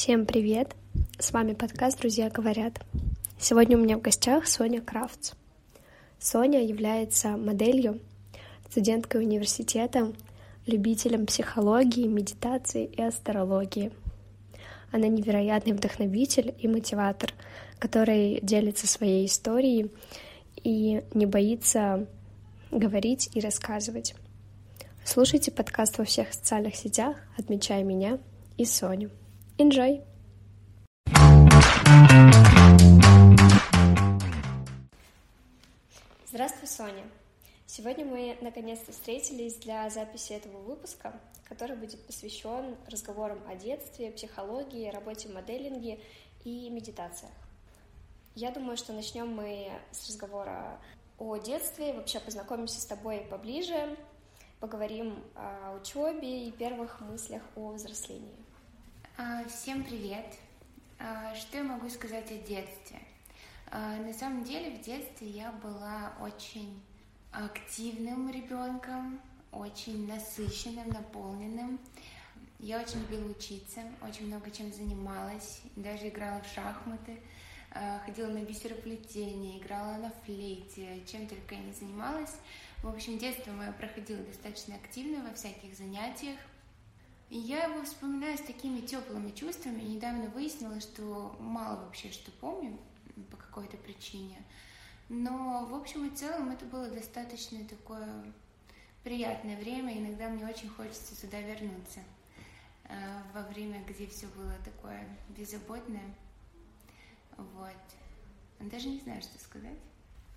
Всем 0.00 0.26
привет! 0.26 0.76
С 1.18 1.32
вами 1.32 1.54
подкаст 1.54 1.98
«Друзья 1.98 2.30
говорят». 2.30 2.78
Сегодня 3.36 3.76
у 3.76 3.80
меня 3.80 3.98
в 3.98 4.00
гостях 4.00 4.46
Соня 4.46 4.80
Крафтс. 4.80 5.32
Соня 6.20 6.64
является 6.64 7.30
моделью, 7.30 7.98
студенткой 8.70 9.22
университета, 9.22 10.12
любителем 10.66 11.26
психологии, 11.26 12.06
медитации 12.06 12.84
и 12.84 13.02
астрологии. 13.02 13.90
Она 14.92 15.08
невероятный 15.08 15.72
вдохновитель 15.72 16.54
и 16.60 16.68
мотиватор, 16.68 17.34
который 17.80 18.38
делится 18.40 18.86
своей 18.86 19.26
историей 19.26 19.90
и 20.62 21.02
не 21.12 21.26
боится 21.26 22.06
говорить 22.70 23.30
и 23.34 23.40
рассказывать. 23.40 24.14
Слушайте 25.04 25.50
подкаст 25.50 25.98
во 25.98 26.04
всех 26.04 26.32
социальных 26.32 26.76
сетях, 26.76 27.16
отмечая 27.36 27.82
меня 27.82 28.20
и 28.56 28.64
Соню. 28.64 29.10
Enjoy! 29.58 30.00
Здравствуй, 36.28 36.68
Соня! 36.68 37.04
Сегодня 37.66 38.04
мы 38.04 38.38
наконец-то 38.40 38.92
встретились 38.92 39.56
для 39.56 39.90
записи 39.90 40.34
этого 40.34 40.58
выпуска, 40.58 41.20
который 41.48 41.74
будет 41.74 42.00
посвящен 42.06 42.76
разговорам 42.86 43.40
о 43.48 43.56
детстве, 43.56 44.12
психологии, 44.12 44.90
работе 44.90 45.26
в 45.26 45.32
моделинге 45.32 45.98
и 46.44 46.70
медитациях. 46.70 47.32
Я 48.36 48.52
думаю, 48.52 48.76
что 48.76 48.92
начнем 48.92 49.26
мы 49.26 49.72
с 49.90 50.06
разговора 50.06 50.78
о 51.18 51.36
детстве, 51.36 51.94
вообще 51.94 52.20
познакомимся 52.20 52.80
с 52.80 52.86
тобой 52.86 53.26
поближе, 53.28 53.96
поговорим 54.60 55.20
о 55.34 55.74
учебе 55.82 56.46
и 56.46 56.52
первых 56.52 57.00
мыслях 57.00 57.42
о 57.56 57.72
взрослении. 57.72 58.47
А, 59.20 59.42
всем 59.48 59.82
привет! 59.82 60.36
А, 61.00 61.34
что 61.34 61.56
я 61.56 61.64
могу 61.64 61.88
сказать 61.88 62.30
о 62.30 62.36
детстве? 62.36 63.00
А, 63.66 63.96
на 63.96 64.12
самом 64.12 64.44
деле 64.44 64.78
в 64.78 64.80
детстве 64.80 65.28
я 65.28 65.50
была 65.50 66.12
очень 66.20 66.80
активным 67.32 68.30
ребенком, 68.30 69.20
очень 69.50 70.06
насыщенным, 70.06 70.90
наполненным. 70.90 71.80
Я 72.60 72.80
очень 72.80 73.00
любила 73.00 73.28
учиться, 73.28 73.80
очень 74.02 74.28
много 74.28 74.52
чем 74.52 74.72
занималась, 74.72 75.62
даже 75.74 76.10
играла 76.10 76.40
в 76.40 76.54
шахматы, 76.54 77.18
ходила 78.04 78.28
на 78.28 78.44
бисероплетение, 78.44 79.58
играла 79.58 79.96
на 79.96 80.12
флейте, 80.24 81.04
чем 81.06 81.26
только 81.26 81.56
я 81.56 81.60
не 81.62 81.72
занималась. 81.72 82.36
В 82.84 82.88
общем, 82.88 83.18
детство 83.18 83.50
мое 83.50 83.72
проходило 83.72 84.22
достаточно 84.22 84.76
активно 84.76 85.24
во 85.28 85.34
всяких 85.34 85.76
занятиях, 85.76 86.38
и 87.30 87.38
я 87.38 87.64
его 87.64 87.82
вспоминаю 87.84 88.38
с 88.38 88.42
такими 88.42 88.80
теплыми 88.80 89.30
чувствами. 89.32 89.82
Недавно 89.82 90.28
выяснила, 90.30 90.80
что 90.80 91.36
мало 91.40 91.84
вообще 91.84 92.10
что 92.10 92.30
помню 92.32 92.78
по 93.30 93.36
какой-то 93.36 93.76
причине. 93.76 94.42
Но, 95.08 95.66
в 95.66 95.74
общем 95.74 96.06
и 96.06 96.14
целом, 96.14 96.50
это 96.50 96.64
было 96.66 96.88
достаточно 96.88 97.64
такое 97.64 98.08
приятное 99.04 99.56
время. 99.58 99.98
Иногда 99.98 100.28
мне 100.28 100.46
очень 100.46 100.68
хочется 100.68 101.14
сюда 101.14 101.40
вернуться. 101.40 102.00
Э, 102.84 103.22
во 103.34 103.42
время, 103.42 103.82
где 103.86 104.06
все 104.06 104.26
было 104.28 104.54
такое 104.64 105.06
беззаботное. 105.28 106.14
Вот. 107.36 107.76
Даже 108.60 108.88
не 108.88 109.00
знаю, 109.00 109.22
что 109.22 109.38
сказать. 109.38 109.78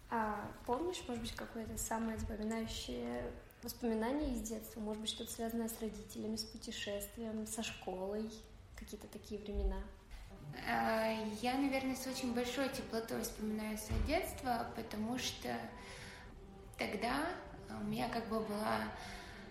А 0.09 0.52
помнишь, 0.66 1.02
может 1.08 1.23
быть, 1.23 1.36
какое-то 1.36 1.78
самое 1.78 2.17
запоминающее 2.17 3.31
воспоминания 3.64 4.34
из 4.34 4.42
детства? 4.42 4.80
Может 4.80 5.02
быть, 5.02 5.09
что-то 5.09 5.31
связанное 5.31 5.67
с 5.67 5.80
родителями, 5.81 6.36
с 6.36 6.44
путешествием, 6.44 7.45
со 7.48 7.64
школой? 7.64 8.30
Какие-то 8.76 9.08
такие 9.08 9.40
времена? 9.42 9.78
А, 10.67 11.12
я, 11.42 11.58
наверное, 11.58 11.95
с 11.95 12.08
очень 12.08 12.34
большой 12.34 12.70
теплотой 12.70 13.22
вспоминаю 13.22 13.78
свое 13.78 14.02
детство, 14.04 14.67
потому 14.76 15.17
что 15.17 15.56
тогда 16.77 17.27
у 17.70 17.83
меня 17.86 18.10
как 18.10 18.27
бы 18.27 18.39
была 18.39 18.83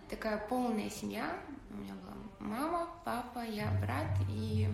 такая 0.09 0.39
полная 0.49 0.91
семья. 0.91 1.39
У 1.71 1.77
меня 1.77 1.95
была 1.95 2.15
мама, 2.39 2.89
папа, 3.05 3.45
я, 3.45 3.71
брат, 3.81 4.09
и 4.29 4.69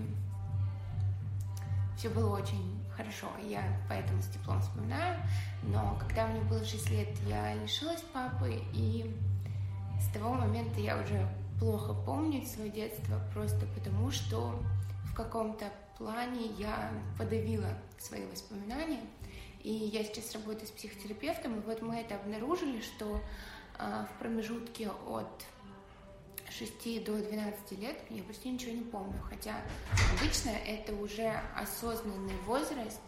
все 1.97 2.09
было 2.09 2.41
очень 2.41 2.86
хорошо. 2.97 3.29
Я 3.43 3.63
поэтому 3.89 4.23
с 4.23 4.29
теплом 4.29 4.61
вспоминаю. 4.61 5.21
Но 5.63 5.97
когда 6.01 6.27
мне 6.27 6.41
было 6.41 6.65
6 6.65 6.91
лет, 6.91 7.09
я 7.27 7.55
лишилась 7.55 8.03
папы, 8.13 8.61
и 8.73 9.15
с 10.01 10.13
того 10.13 10.35
момента 10.35 10.81
я 10.81 10.99
уже 10.99 11.29
плохо 11.59 11.95
помню 11.95 12.45
свое 12.45 12.71
детство, 12.71 13.21
просто 13.33 13.67
потому 13.75 14.11
что 14.11 14.59
в 15.05 15.15
каком-то 15.15 15.73
плане 15.99 16.47
я 16.59 16.91
подавила 17.19 17.71
свои 17.99 18.25
воспоминания. 18.27 19.01
И 19.63 19.73
я 19.73 20.05
сейчас 20.05 20.33
работаю 20.35 20.67
с 20.67 20.71
психотерапевтом, 20.71 21.59
и 21.59 21.61
вот 21.63 21.83
мы 21.83 21.97
это 21.97 22.15
обнаружили, 22.17 22.81
что 22.81 23.21
э, 23.79 24.05
в 24.09 24.19
промежутке 24.21 24.91
от 24.91 25.45
6 26.51 27.05
до 27.05 27.17
12 27.17 27.73
лет 27.81 27.97
я 28.11 28.23
почти 28.23 28.51
ничего 28.51 28.73
не 28.73 28.83
помню, 28.83 29.21
хотя 29.29 29.55
обычно 30.17 30.51
это 30.51 30.95
уже 30.95 31.29
осознанный 31.57 32.37
возраст. 32.47 33.01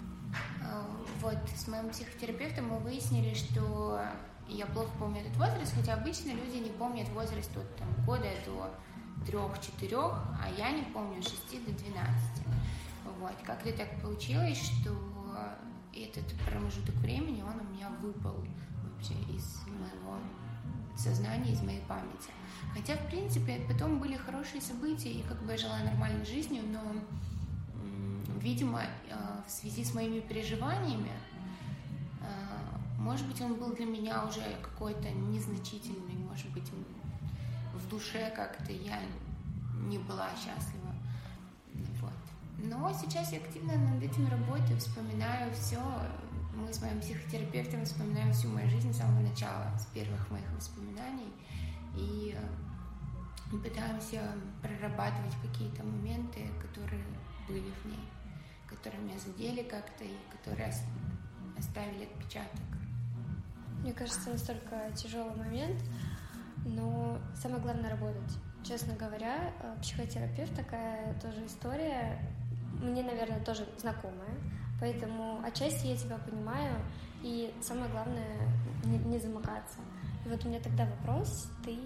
Э, 0.63 0.83
вот 1.21 1.39
с 1.57 1.69
моим 1.69 1.91
психотерапевтом 1.91 2.69
мы 2.69 2.79
выяснили, 2.79 3.35
что 3.35 4.01
я 4.49 4.67
плохо 4.67 4.91
помню 4.99 5.21
этот 5.21 5.37
возраст, 5.37 5.75
хотя 5.75 5.95
обычно 5.95 6.31
люди 6.31 6.57
не 6.57 6.71
помнят 6.71 7.09
возраст 7.11 7.51
от 7.57 7.77
там, 7.77 7.89
года 8.05 8.29
до 8.47 8.71
трех-четырех, 9.27 10.13
а 10.41 10.51
я 10.57 10.71
не 10.71 10.83
помню 10.83 11.23
с 11.23 11.29
6 11.29 11.65
до 11.65 11.73
12. 11.73 12.47
Вот. 13.21 13.35
Как-то 13.45 13.73
так 13.73 14.01
получилось, 14.01 14.59
что 14.59 14.95
этот 15.95 16.25
промежуток 16.45 16.95
времени, 16.97 17.43
он 17.43 17.61
у 17.61 17.73
меня 17.75 17.89
выпал 18.01 18.37
вообще 18.85 19.15
из 19.35 19.63
моего 19.67 20.19
сознания, 20.99 21.53
из 21.53 21.63
моей 21.63 21.81
памяти. 21.83 22.31
Хотя, 22.75 22.97
в 22.97 23.07
принципе, 23.07 23.61
потом 23.69 23.99
были 23.99 24.17
хорошие 24.17 24.61
события, 24.61 25.11
и 25.11 25.23
как 25.23 25.43
бы 25.45 25.53
я 25.53 25.59
жила 25.59 25.79
нормальной 25.79 26.27
жизнью, 26.27 26.63
но, 26.73 26.83
видимо, 28.41 28.83
э, 28.83 29.15
в 29.47 29.51
связи 29.51 29.85
с 29.85 29.95
моими 29.95 30.21
переживаниями 30.21 31.13
может 33.09 33.27
быть, 33.27 33.41
он 33.41 33.55
был 33.55 33.73
для 33.75 33.87
меня 33.87 34.25
уже 34.25 34.43
какой-то 34.61 35.09
незначительный, 35.11 36.15
может 36.29 36.51
быть, 36.51 36.71
в 37.73 37.89
душе 37.89 38.31
как-то 38.35 38.73
я 38.73 39.01
не 39.87 39.99
была 39.99 40.29
счастлива. 40.31 40.93
Вот. 42.03 42.13
Но 42.59 42.93
сейчас 42.93 43.33
я 43.33 43.39
активно 43.39 43.77
над 43.77 44.03
этим 44.03 44.29
работаю, 44.29 44.79
вспоминаю 44.79 45.51
все. 45.55 45.81
Мы 46.59 46.73
с 46.73 46.81
моим 46.81 47.01
психотерапевтом 47.01 47.85
вспоминаем 47.85 48.33
всю 48.33 48.49
мою 48.49 48.69
жизнь 48.69 48.93
с 48.93 48.99
самого 48.99 49.21
начала, 49.21 49.71
с 49.79 49.87
первых 49.87 50.29
моих 50.31 50.51
воспоминаний. 50.53 51.33
И 51.97 52.37
э, 52.37 53.57
пытаемся 53.57 54.21
прорабатывать 54.61 55.35
какие-то 55.41 55.85
моменты, 55.85 56.49
которые 56.61 57.05
были 57.47 57.71
в 57.71 57.85
ней, 57.87 58.01
которые 58.69 59.01
меня 59.03 59.19
задели 59.19 59.63
как-то 59.63 60.03
и 60.03 60.17
которые 60.33 60.73
оставили 61.57 62.05
отпечаток. 62.05 62.61
Мне 63.83 63.93
кажется, 63.93 64.31
настолько 64.31 64.91
тяжелый 64.97 65.37
момент, 65.37 65.81
но 66.65 67.19
самое 67.37 67.63
главное 67.63 67.91
работать. 67.91 68.37
Честно 68.65 68.95
говоря, 68.97 69.53
э, 69.63 69.77
психотерапевт 69.81 70.55
такая 70.57 71.15
тоже 71.21 71.47
история, 71.47 72.19
мне, 72.83 73.05
наверное, 73.05 73.41
тоже 73.45 73.65
знакомая, 73.79 74.35
поэтому 74.81 75.41
отчасти 75.45 75.87
я 75.87 75.97
тебя 75.97 76.19
понимаю, 76.19 76.81
и 77.23 77.53
самое 77.61 77.91
главное 77.91 78.39
не, 78.85 79.19
замыкаться. 79.19 79.79
И 80.25 80.29
вот 80.29 80.45
у 80.45 80.49
меня 80.49 80.61
тогда 80.61 80.87
вопрос, 80.87 81.49
ты 81.65 81.77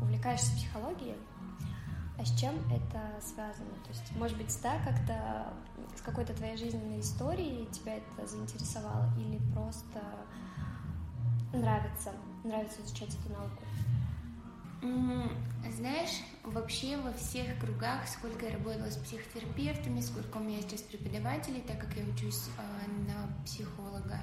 увлекаешься 0.00 0.52
психологией, 0.52 1.16
а 2.18 2.24
с 2.24 2.38
чем 2.38 2.54
это 2.70 3.20
связано? 3.20 3.70
То 3.84 3.90
есть, 3.90 4.16
может 4.16 4.36
быть, 4.38 4.58
да, 4.62 4.78
как-то 4.84 5.52
с 5.96 6.00
какой-то 6.00 6.32
твоей 6.34 6.56
жизненной 6.56 7.00
историей 7.00 7.66
тебя 7.72 7.96
это 7.96 8.26
заинтересовало, 8.26 9.10
или 9.18 9.38
просто 9.52 10.00
нравится, 11.52 12.12
нравится 12.42 12.80
изучать 12.82 13.14
эту 13.20 13.32
науку? 13.32 13.62
Знаешь, 15.70 16.22
вообще 16.42 16.96
во 16.96 17.12
всех 17.12 17.58
кругах, 17.58 18.06
сколько 18.08 18.46
я 18.46 18.52
работала 18.52 18.88
с 18.88 18.96
психотерапевтами, 18.96 20.00
сколько 20.00 20.38
у 20.38 20.40
меня 20.40 20.60
сейчас 20.62 20.80
преподавателей, 20.82 21.60
так 21.60 21.80
как 21.80 21.94
я 21.96 22.04
учусь 22.04 22.48
э, 22.56 22.90
на 23.08 23.44
психолога, 23.44 24.20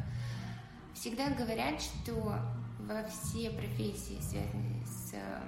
всегда 0.94 1.30
говорят, 1.30 1.82
что 1.82 2.40
во 2.80 3.04
все 3.04 3.50
профессии, 3.52 4.20
связанные 4.22 4.86
с 4.86 5.14
э, 5.14 5.42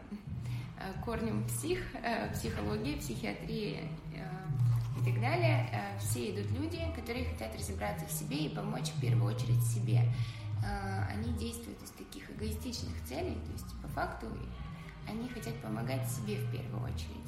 корнем 1.04 1.48
псих, 1.48 1.80
э, 1.96 2.32
психологии, 2.34 3.00
психиатрии 3.00 3.90
э, 4.14 5.02
и 5.02 5.06
так 5.12 5.22
далее, 5.22 5.70
э, 5.72 6.00
все 6.00 6.32
идут 6.32 6.52
люди, 6.52 6.80
которые 6.96 7.26
хотят 7.26 7.56
разобраться 7.56 8.06
в 8.06 8.12
себе 8.12 8.38
и 8.38 8.56
помочь 8.56 8.90
в 8.90 9.02
первую 9.02 9.34
очередь 9.34 9.64
себе. 9.64 10.02
А, 10.66 11.08
они 11.12 11.32
действуют 11.34 11.82
из 11.84 11.92
таких 11.92 12.30
эгоистичных 12.32 12.94
целей, 13.06 13.36
то 13.46 13.52
есть 13.52 13.82
по 13.82 13.88
факту 13.90 14.28
они 15.08 15.30
хотят 15.30 15.56
помогать 15.62 16.10
себе 16.10 16.38
в 16.38 16.52
первую 16.52 16.84
очередь. 16.84 17.26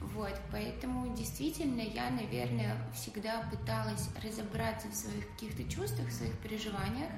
Вот, 0.00 0.34
поэтому 0.50 1.14
действительно 1.14 1.80
я, 1.80 2.10
наверное, 2.10 2.76
всегда 2.94 3.42
пыталась 3.50 4.08
разобраться 4.22 4.88
в 4.88 4.94
своих 4.94 5.28
каких-то 5.32 5.64
чувствах, 5.64 6.08
в 6.08 6.12
своих 6.12 6.38
переживаниях 6.38 7.10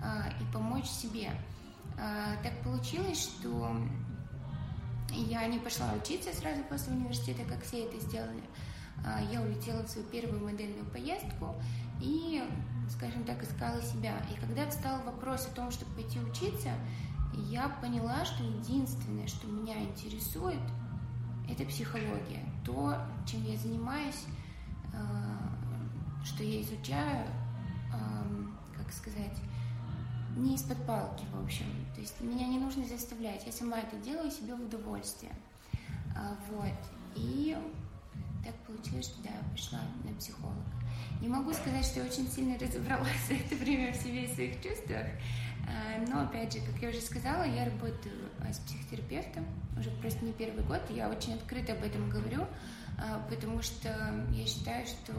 э, 0.00 0.30
и 0.40 0.52
помочь 0.52 0.86
себе. 0.86 1.30
Э, 1.98 2.36
так 2.42 2.58
получилось, 2.62 3.22
что 3.22 3.76
я 5.10 5.46
не 5.46 5.58
пошла 5.58 5.92
учиться 5.92 6.32
сразу 6.32 6.62
после 6.64 6.94
университета, 6.94 7.44
как 7.44 7.62
все 7.64 7.84
это 7.84 8.00
сделали. 8.00 8.42
Э, 9.04 9.18
я 9.30 9.42
улетела 9.42 9.82
в 9.82 9.88
свою 9.88 10.06
первую 10.08 10.42
модельную 10.42 10.86
поездку 10.86 11.54
и, 12.00 12.42
скажем 12.88 13.24
так, 13.24 13.42
искала 13.42 13.80
себя. 13.82 14.14
И 14.34 14.40
когда 14.40 14.68
встал 14.70 15.02
вопрос 15.02 15.46
о 15.46 15.54
том, 15.54 15.70
чтобы 15.70 15.92
пойти 15.92 16.18
учиться, 16.18 16.70
я 17.34 17.68
поняла, 17.68 18.24
что 18.24 18.42
единственное, 18.44 19.26
что 19.26 19.46
меня 19.46 19.80
интересует– 19.82 20.60
это 21.48 21.64
психология. 21.64 22.44
То, 22.64 22.96
чем 23.26 23.44
я 23.44 23.56
занимаюсь, 23.56 24.24
э, 24.92 26.24
что 26.24 26.42
я 26.44 26.62
изучаю, 26.62 27.26
эм, 27.92 28.56
как 28.76 28.92
сказать, 28.92 29.38
не 30.36 30.54
из-под 30.54 30.84
палки, 30.86 31.24
в 31.32 31.44
общем. 31.44 31.66
То 31.94 32.00
есть 32.00 32.20
меня 32.20 32.46
не 32.46 32.58
нужно 32.58 32.84
заставлять, 32.86 33.44
я 33.44 33.52
сама 33.52 33.78
это 33.78 33.96
делаю 33.96 34.30
себе 34.30 34.54
в 34.54 34.62
удовольствие. 34.62 35.32
А, 36.16 36.36
вот. 36.50 36.72
И 37.16 37.56
так 38.44 38.54
получилось, 38.66 39.06
что 39.06 39.22
да, 39.22 39.30
пошла 39.50 39.80
на 40.04 40.14
психолога. 40.14 40.56
Не 41.20 41.28
могу 41.28 41.52
сказать, 41.52 41.84
что 41.84 42.00
я 42.00 42.06
очень 42.06 42.28
сильно 42.28 42.58
разобралась 42.60 43.26
за 43.28 43.34
это 43.34 43.56
время 43.56 43.92
в 43.92 43.96
себе 43.96 44.24
и 44.24 44.34
своих 44.34 44.62
чувствах, 44.62 45.06
Э, 45.06 45.51
но, 46.08 46.22
опять 46.22 46.52
же, 46.52 46.60
как 46.60 46.80
я 46.82 46.88
уже 46.88 47.00
сказала, 47.00 47.44
я 47.44 47.64
работаю 47.64 48.30
э, 48.40 48.52
с 48.52 48.58
психотерапевтом 48.58 49.46
уже 49.78 49.90
просто 49.90 50.24
не 50.24 50.32
первый 50.32 50.64
год, 50.64 50.82
и 50.90 50.94
я 50.94 51.08
очень 51.08 51.34
открыто 51.34 51.72
об 51.72 51.82
этом 51.82 52.08
говорю, 52.10 52.42
э, 52.42 53.20
потому 53.30 53.62
что 53.62 53.88
я 54.30 54.46
считаю, 54.46 54.86
что 54.86 55.12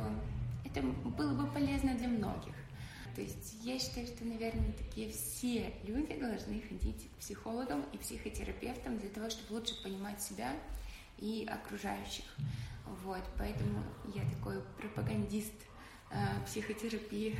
это 0.65 0.81
было 0.81 1.33
бы 1.33 1.51
полезно 1.51 1.95
для 1.95 2.07
многих. 2.07 2.53
То 3.15 3.21
есть 3.21 3.57
я 3.63 3.77
считаю, 3.79 4.07
что, 4.07 4.25
наверное, 4.25 4.71
такие 4.73 5.11
все 5.11 5.73
люди 5.83 6.19
должны 6.19 6.61
ходить 6.61 7.09
к 7.11 7.19
психологам 7.19 7.85
и 7.93 7.97
психотерапевтам 7.97 8.97
для 8.97 9.09
того, 9.09 9.29
чтобы 9.29 9.53
лучше 9.53 9.81
понимать 9.83 10.21
себя 10.21 10.51
и 11.19 11.47
окружающих. 11.49 12.25
Вот, 13.03 13.21
поэтому 13.37 13.83
я 14.15 14.23
такой 14.31 14.61
пропагандист 14.79 15.53
психотерапии. 16.47 17.37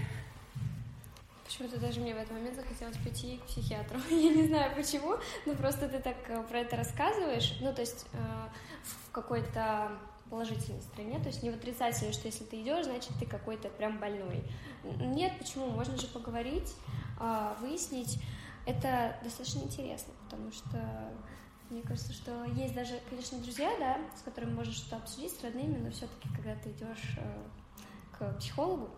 Почему-то 1.53 1.79
даже 1.79 1.99
мне 1.99 2.15
в 2.15 2.17
этот 2.17 2.31
момент 2.31 2.55
захотелось 2.55 2.97
пойти 2.97 3.37
к 3.37 3.43
психиатру. 3.43 3.99
Я 4.09 4.33
не 4.33 4.47
знаю 4.47 4.75
почему, 4.75 5.17
но 5.45 5.53
просто 5.53 5.87
ты 5.87 5.99
так 5.99 6.15
э, 6.27 6.41
про 6.49 6.61
это 6.61 6.75
рассказываешь. 6.75 7.55
Ну, 7.61 7.71
то 7.71 7.81
есть 7.81 8.07
э, 8.13 8.17
в 8.81 9.11
какой-то 9.11 9.91
положительной 10.31 10.81
стороне, 10.81 11.19
то 11.19 11.27
есть 11.27 11.43
не 11.43 11.51
в 11.51 11.53
отрицательной, 11.53 12.11
что 12.11 12.25
если 12.25 12.43
ты 12.43 12.59
идешь, 12.59 12.85
значит 12.85 13.11
ты 13.19 13.27
какой-то 13.27 13.69
прям 13.69 13.99
больной. 13.99 14.43
Нет, 14.83 15.33
почему? 15.37 15.67
Можно 15.67 15.95
же 15.95 16.07
поговорить, 16.07 16.73
э, 17.19 17.53
выяснить. 17.61 18.19
Это 18.65 19.15
достаточно 19.23 19.59
интересно, 19.59 20.11
потому 20.23 20.51
что 20.51 21.13
мне 21.69 21.83
кажется, 21.83 22.13
что 22.13 22.45
есть 22.45 22.73
даже, 22.73 22.99
конечно, 23.11 23.37
друзья, 23.37 23.69
да, 23.77 23.99
с 24.17 24.23
которыми 24.23 24.55
можно 24.55 24.73
что-то 24.73 24.95
обсудить, 24.95 25.31
с 25.31 25.43
родными, 25.43 25.77
но 25.77 25.91
все-таки, 25.91 26.29
когда 26.35 26.55
ты 26.55 26.71
идешь 26.71 27.15
э, 27.19 27.43
к 28.17 28.39
психологу, 28.39 28.89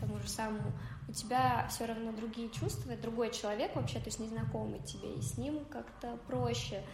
тому 0.00 0.18
же 0.18 0.28
самому, 0.28 0.72
у 1.10 1.12
тебя 1.12 1.66
все 1.68 1.86
равно 1.86 2.12
другие 2.12 2.48
чувства, 2.50 2.96
другой 2.96 3.32
человек 3.32 3.74
вообще, 3.74 3.98
то 3.98 4.06
есть 4.06 4.20
незнакомый 4.20 4.78
тебе, 4.80 5.16
и 5.16 5.20
с 5.20 5.36
ним 5.36 5.64
как-то 5.64 6.16
проще 6.28 6.84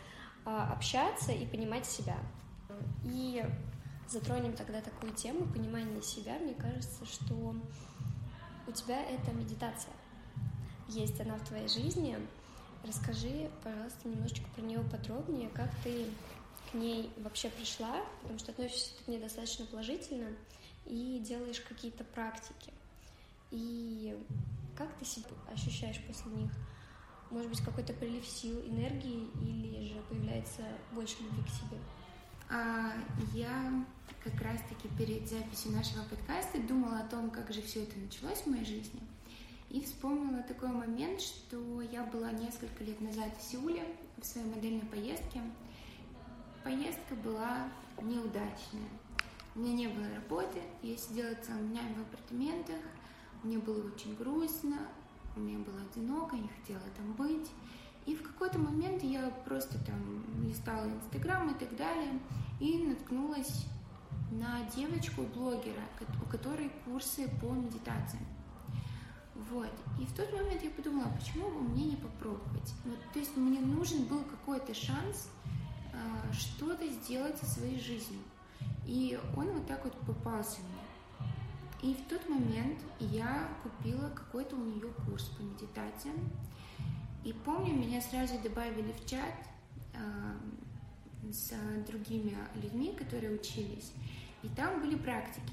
а, 0.47 0.73
общаться 0.73 1.33
и 1.33 1.47
понимать 1.47 1.85
себя. 1.85 2.17
И 3.05 3.45
затронем 4.09 4.55
тогда 4.55 4.81
такую 4.81 5.13
тему 5.13 5.45
понимания 5.53 6.01
себя. 6.01 6.39
Мне 6.39 6.55
кажется, 6.55 7.05
что 7.05 7.55
у 8.67 8.73
тебя 8.73 9.03
это 9.03 9.33
медитация. 9.33 9.93
Есть 10.89 11.21
она 11.21 11.37
в 11.37 11.47
твоей 11.47 11.69
жизни. 11.69 12.17
Расскажи, 12.85 13.51
пожалуйста, 13.63 14.09
немножечко 14.09 14.49
про 14.55 14.63
нее 14.63 14.81
подробнее, 14.81 15.51
как 15.51 15.69
ты 15.85 16.07
к 16.71 16.75
ней 16.75 17.13
вообще 17.19 17.51
пришла, 17.51 18.03
потому 18.23 18.39
что 18.39 18.53
относишься 18.53 18.93
к 19.05 19.09
ней 19.09 19.19
достаточно 19.19 19.67
положительно 19.67 20.29
и 20.87 21.19
делаешь 21.19 21.61
какие-то 21.61 22.05
практики. 22.05 22.73
И 23.57 24.15
как 24.77 24.95
ты 24.99 25.07
себя 25.07 25.31
ощущаешь 25.51 25.99
после 26.07 26.31
них? 26.33 26.51
Может 27.31 27.49
быть, 27.49 27.61
какой-то 27.61 27.95
прилив 27.95 28.25
сил, 28.27 28.61
энергии, 28.61 29.31
или 29.43 29.89
же 29.89 29.95
появляется 30.11 30.63
больше 30.93 31.23
любви 31.23 31.43
к 31.43 31.49
себе? 31.49 31.79
А, 32.51 32.93
я 33.33 33.83
как 34.23 34.39
раз-таки 34.43 34.89
перед 34.99 35.27
записью 35.27 35.73
нашего 35.73 36.05
подкаста 36.05 36.61
думала 36.61 36.99
о 36.99 37.09
том, 37.09 37.31
как 37.31 37.51
же 37.51 37.63
все 37.63 37.85
это 37.85 37.99
началось 37.99 38.43
в 38.43 38.47
моей 38.47 38.67
жизни. 38.67 39.01
И 39.71 39.81
вспомнила 39.81 40.43
такой 40.43 40.69
момент, 40.69 41.23
что 41.23 41.81
я 41.81 42.05
была 42.05 42.33
несколько 42.33 42.85
лет 42.85 43.01
назад 43.01 43.35
в 43.39 43.43
Сеуле 43.43 43.85
в 44.19 44.25
своей 44.25 44.49
модельной 44.49 44.87
поездке. 44.87 45.41
Поездка 46.63 47.15
была 47.25 47.69
неудачная. 48.03 48.91
У 49.55 49.61
меня 49.61 49.75
не 49.75 49.89
было 49.89 50.07
работы, 50.15 50.61
я 50.83 50.97
сидела 50.99 51.35
целыми 51.37 51.69
днями 51.69 51.95
в 51.95 52.03
апартаментах, 52.03 52.83
мне 53.43 53.59
было 53.59 53.87
очень 53.87 54.15
грустно, 54.17 54.79
мне 55.37 55.59
было 55.59 55.81
одиноко, 55.91 56.37
я 56.37 56.43
не 56.43 56.49
хотела 56.49 56.83
там 56.97 57.13
быть. 57.15 57.51
И 58.07 58.15
в 58.15 58.23
какой-то 58.23 58.59
момент 58.59 59.03
я 59.03 59.31
просто 59.45 59.85
там 59.85 60.25
листала 60.45 60.89
Инстаграм 60.89 61.51
и 61.51 61.59
так 61.59 61.77
далее, 61.77 62.21
и 62.61 62.79
наткнулась 62.87 63.67
на 64.31 64.63
девочку-блогера, 64.77 65.83
у 66.25 66.29
которой 66.29 66.71
курсы 66.85 67.29
по 67.41 67.47
медитации. 67.47 68.21
Вот. 69.51 69.73
И 70.01 70.07
в 70.07 70.13
тот 70.15 70.33
момент 70.33 70.63
я 70.63 70.71
подумала, 70.71 71.11
почему 71.19 71.51
бы 71.51 71.61
мне 71.61 71.85
не 71.85 71.97
попробовать? 71.97 72.73
Вот, 72.85 72.99
то 73.13 73.19
есть 73.19 73.37
мне 73.37 73.61
нужен 73.61 74.05
был 74.05 74.23
какой-то 74.25 74.73
шанс 74.73 75.29
э, 75.93 76.33
что-то 76.33 76.87
сделать 76.89 77.37
со 77.39 77.47
своей 77.47 77.79
жизнью. 77.79 78.21
И 78.87 79.19
он 79.37 79.51
вот 79.51 79.67
так 79.67 79.85
вот 79.85 79.95
попался 80.01 80.61
мне. 80.61 80.76
И 81.83 81.95
в 81.95 82.09
тот 82.09 82.29
момент 82.29 82.79
я 83.01 83.49
купила 83.63 84.09
какой-то 84.11 84.57
у 84.57 84.65
нее 84.65 84.93
курс 85.07 85.25
по 85.37 85.43
медитациям. 85.43 86.17
И 87.25 87.33
помню, 87.33 87.75
меня 87.75 88.01
сразу 88.01 88.39
добавили 88.43 88.93
в 88.93 89.09
чат 89.09 89.35
э, 89.95 91.31
с 91.31 91.53
другими 91.87 92.37
людьми, 92.63 92.95
которые 92.97 93.35
учились. 93.35 93.93
И 94.43 94.49
там 94.49 94.81
были 94.81 94.97
практики. 94.97 95.53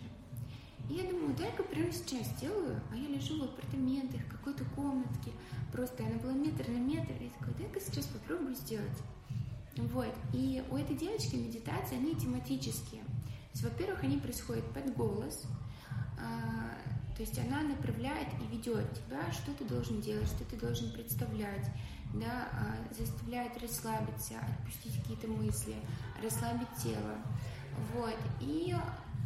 И 0.89 0.95
я 0.95 1.03
думаю, 1.09 1.33
дай-ка 1.35 1.63
прямо 1.63 1.91
сейчас 1.91 2.27
сделаю, 2.37 2.79
а 2.91 2.95
я 2.95 3.07
лежу 3.07 3.39
в 3.39 3.43
апартаментах, 3.45 4.21
в 4.21 4.31
какой-то 4.31 4.65
комнатке, 4.75 5.31
просто 5.71 6.05
она 6.05 6.17
была 6.19 6.33
метр 6.33 6.69
на 6.69 6.77
метр, 6.77 7.13
и 7.19 7.25
я 7.25 7.29
такой, 7.31 7.53
дай-ка 7.57 7.79
сейчас 7.79 8.05
попробую 8.07 8.53
сделать. 8.53 9.01
Вот, 9.77 10.13
и 10.33 10.63
у 10.69 10.77
этой 10.77 10.95
девочки 10.95 11.35
медитации, 11.35 11.95
они 11.95 12.15
тематические. 12.15 13.01
То 13.01 13.49
есть, 13.53 13.63
во-первых, 13.63 14.03
они 14.03 14.17
происходят 14.17 14.65
под 14.73 14.93
голос, 14.95 15.43
а, 15.45 15.72
то 17.15 17.21
есть 17.21 17.37
она 17.37 17.61
направляет 17.61 18.27
и 18.41 18.55
ведет 18.55 18.91
тебя, 18.93 19.31
что 19.31 19.53
ты 19.53 19.65
должен 19.65 20.01
делать, 20.01 20.27
что 20.27 20.43
ты 20.45 20.57
должен 20.57 20.91
представлять, 20.91 21.69
да, 22.13 22.49
а, 22.53 22.93
заставляет 22.93 23.61
расслабиться, 23.61 24.35
отпустить 24.39 24.99
какие-то 25.01 25.27
мысли, 25.27 25.75
расслабить 26.23 26.73
тело. 26.81 27.17
Вот. 27.93 28.17
И 28.41 28.75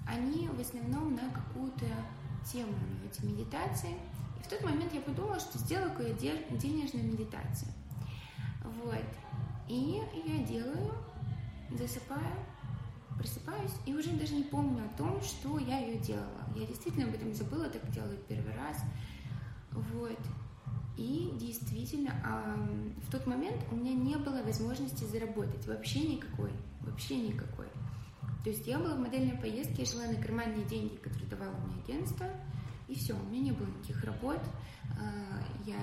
они 0.06 0.48
в 0.50 0.60
основном 0.60 1.16
на 1.16 1.30
какую-то 1.30 1.86
тему 2.46 2.74
эти 3.10 3.26
медитации. 3.26 3.96
И 4.40 4.44
в 4.44 4.48
тот 4.48 4.64
момент 4.64 4.94
я 4.94 5.02
подумала, 5.02 5.40
что 5.40 5.58
сделаю 5.58 5.92
какую 5.92 6.14
денежную 6.14 7.06
медитацию. 7.06 7.72
Вот. 8.64 9.06
И 9.68 10.02
я 10.26 10.44
делаю, 10.44 10.94
засыпаю, 11.72 12.36
просыпаюсь 13.18 13.74
и 13.86 13.94
уже 13.94 14.12
даже 14.12 14.36
не 14.36 14.44
помню 14.44 14.86
о 14.86 14.98
том, 14.98 15.22
что 15.22 15.58
я 15.60 15.80
ее 15.80 16.00
делала. 16.00 16.44
Я 16.56 16.66
действительно 16.66 17.08
об 17.08 17.16
этом 17.16 17.34
забыла, 17.34 17.70
так 17.70 17.90
делаю 17.92 18.18
первый 18.28 18.56
раз. 18.56 18.78
Вот. 19.72 20.18
И 20.98 21.32
действительно, 21.40 22.12
в 23.06 23.12
тот 23.12 23.28
момент 23.28 23.64
у 23.72 23.76
меня 23.76 23.94
не 23.94 24.16
было 24.16 24.42
возможности 24.42 25.04
заработать 25.04 25.66
вообще 25.68 26.00
никакой, 26.02 26.52
вообще 26.82 27.18
никакой. 27.18 27.68
То 28.44 28.50
есть 28.50 28.66
я 28.66 28.80
была 28.80 28.96
в 28.96 29.00
модельной 29.00 29.38
поездке, 29.38 29.84
я 29.84 29.86
жила 29.86 30.06
на 30.08 30.16
карманные 30.16 30.66
деньги, 30.66 30.96
которые 30.96 31.28
давало 31.28 31.56
мне 31.58 31.84
агентство, 31.84 32.26
и 32.88 32.96
все, 32.96 33.14
у 33.14 33.24
меня 33.26 33.42
не 33.42 33.52
было 33.52 33.68
никаких 33.68 34.04
работ, 34.04 34.40
а, 35.00 35.44
я 35.66 35.76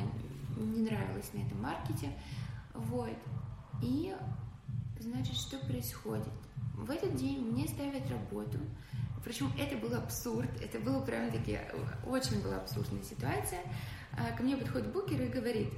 не 0.56 0.82
нравилась 0.82 1.30
на 1.32 1.40
этом 1.40 1.60
маркете, 1.62 2.10
вот. 2.72 3.16
И, 3.82 4.14
значит, 4.98 5.36
что 5.36 5.58
происходит? 5.58 6.26
В 6.76 6.90
этот 6.90 7.14
день 7.14 7.40
мне 7.40 7.66
ставят 7.68 8.08
работу. 8.10 8.58
Причем 9.24 9.50
это 9.58 9.76
был 9.76 9.94
абсурд, 9.94 10.50
это 10.60 10.78
было 10.78 11.00
прям 11.00 11.30
таки, 11.30 11.58
очень 12.06 12.42
была 12.42 12.56
абсурдная 12.56 13.02
ситуация. 13.02 13.60
А, 14.12 14.36
ко 14.36 14.42
мне 14.42 14.56
подходит 14.56 14.92
букер 14.92 15.22
и 15.22 15.28
говорит, 15.28 15.68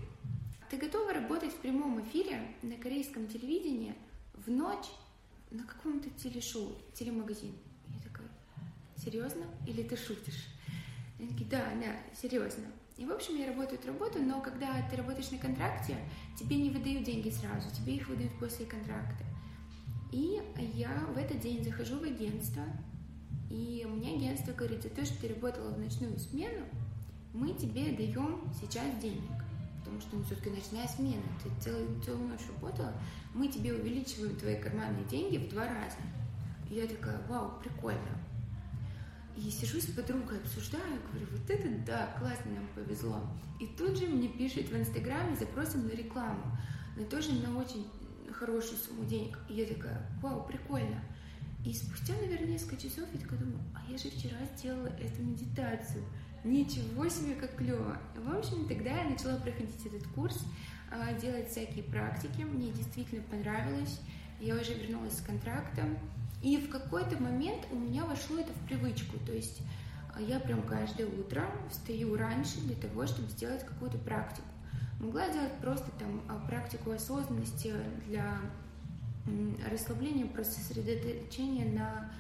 ты 0.68 0.78
готова 0.78 1.12
работать 1.12 1.52
в 1.52 1.58
прямом 1.58 2.02
эфире 2.02 2.40
на 2.62 2.76
корейском 2.76 3.28
телевидении 3.28 3.94
в 4.34 4.50
ночь 4.50 4.86
на 5.50 5.62
каком-то 5.62 6.10
телешоу, 6.10 6.76
телемагазин. 6.94 7.54
Я 7.88 8.00
такая, 8.00 8.28
серьезно? 8.96 9.44
Или 9.66 9.84
ты 9.84 9.96
шутишь? 9.96 10.48
Они 11.20 11.28
такие, 11.28 11.48
да, 11.48 11.64
да, 11.80 12.16
серьезно. 12.20 12.64
И, 12.96 13.04
в 13.04 13.12
общем, 13.12 13.36
я 13.36 13.46
работаю 13.46 13.78
эту 13.78 13.88
работу, 13.88 14.18
но 14.20 14.40
когда 14.40 14.82
ты 14.90 14.96
работаешь 14.96 15.30
на 15.30 15.38
контракте, 15.38 15.96
тебе 16.38 16.56
не 16.56 16.70
выдают 16.70 17.04
деньги 17.04 17.30
сразу, 17.30 17.70
тебе 17.74 17.96
их 17.96 18.08
выдают 18.08 18.36
после 18.38 18.66
контракта. 18.66 19.24
И 20.16 20.40
я 20.73 21.06
в 21.14 21.18
этот 21.18 21.40
день 21.40 21.62
захожу 21.62 21.99
в 21.99 22.02
агентство, 22.02 22.62
и 23.50 23.87
мне 23.87 24.16
агентство 24.16 24.52
говорит, 24.52 24.82
за 24.82 24.88
то, 24.88 25.04
что 25.04 25.20
ты 25.20 25.28
работала 25.28 25.73
в 25.73 25.78
ночную 25.78 26.18
смену, 26.18 26.64
мы 27.35 27.52
тебе 27.52 27.92
даем 27.92 28.40
сейчас 28.58 28.96
денег. 28.99 29.28
Потому 29.80 30.00
что 30.00 30.16
ну, 30.16 30.25
все-таки 30.25 30.49
ночная 30.49 30.88
смена, 30.88 31.23
ты 31.42 31.50
целую, 31.62 32.00
целую 32.00 32.28
ночь 32.28 32.40
работала, 32.49 32.94
мы 33.35 33.49
тебе 33.49 33.75
увеличиваем 33.75 34.35
твои 34.37 34.56
карманные 34.56 35.04
деньги 35.04 35.37
в 35.37 35.50
два 35.50 35.66
раза. 35.66 35.99
И 36.70 36.76
я 36.76 36.87
такая, 36.87 37.20
вау, 37.28 37.52
прикольно. 37.62 38.18
И 39.37 39.50
сижу 39.50 39.78
с 39.78 39.85
подругой, 39.85 40.38
обсуждаю, 40.38 40.99
говорю, 41.12 41.26
вот 41.30 41.50
это 41.50 41.68
да, 41.87 42.16
классно 42.18 42.52
нам 42.52 42.66
повезло. 42.75 43.20
И 43.61 43.66
тут 43.66 43.99
же 43.99 44.06
мне 44.06 44.28
пишет 44.28 44.70
в 44.70 44.76
Инстаграме 44.78 45.37
запросом 45.37 45.87
на 45.87 45.92
рекламу, 45.92 46.56
на 46.96 47.04
тоже 47.04 47.32
на 47.32 47.58
очень 47.58 47.87
хорошую 48.33 48.78
сумму 48.78 49.04
денег. 49.04 49.38
И 49.49 49.54
я 49.54 49.66
такая, 49.66 50.00
вау, 50.21 50.47
прикольно. 50.47 51.02
И 51.64 51.73
спустя, 51.73 52.14
наверное, 52.21 52.52
несколько 52.52 52.76
часов 52.76 53.09
я 53.12 53.21
такая 53.21 53.40
думаю, 53.40 53.59
а 53.75 53.90
я 53.90 53.99
же 53.99 54.09
вчера 54.09 54.37
сделала 54.56 54.87
эту 54.87 55.23
медитацию. 55.23 56.04
Ничего 56.45 57.09
себе, 57.09 57.35
как 57.35 57.56
клево. 57.56 57.99
В 58.14 58.37
общем, 58.37 58.68
тогда 58.68 59.02
я 59.02 59.11
начала 59.11 59.37
проходить 59.37 59.85
этот 59.85 60.06
курс, 60.09 60.38
а, 60.92 61.12
делать 61.14 61.50
всякие 61.50 61.83
практики. 61.83 62.42
Мне 62.42 62.71
действительно 62.71 63.23
понравилось. 63.23 64.00
Я 64.40 64.54
уже 64.54 64.75
вернулась 64.75 65.18
с 65.18 65.23
контрактом. 65.23 65.99
И 66.42 66.56
в 66.59 66.71
какой-то 66.71 67.21
момент 67.21 67.66
у 67.73 67.76
меня 67.76 68.04
вошло 68.04 68.38
это 68.38 68.52
в 68.52 68.66
привычку. 68.66 69.18
То 69.26 69.33
есть 69.33 69.61
а, 70.14 70.21
я 70.21 70.38
прям 70.38 70.62
каждое 70.62 71.09
утро 71.09 71.45
встаю 71.68 72.16
раньше 72.16 72.61
для 72.61 72.76
того, 72.76 73.06
чтобы 73.06 73.28
сделать 73.30 73.66
какую-то 73.66 73.99
практику. 73.99 74.45
Могла 75.00 75.28
делать 75.28 75.52
просто 75.60 75.90
там 75.98 76.22
а, 76.28 76.38
практику 76.46 76.90
осознанности 76.90 77.74
для 78.06 78.38
расслабления, 79.70 80.26
просто 80.26 80.60
сосредоточения 80.60 81.72
на 81.72 82.10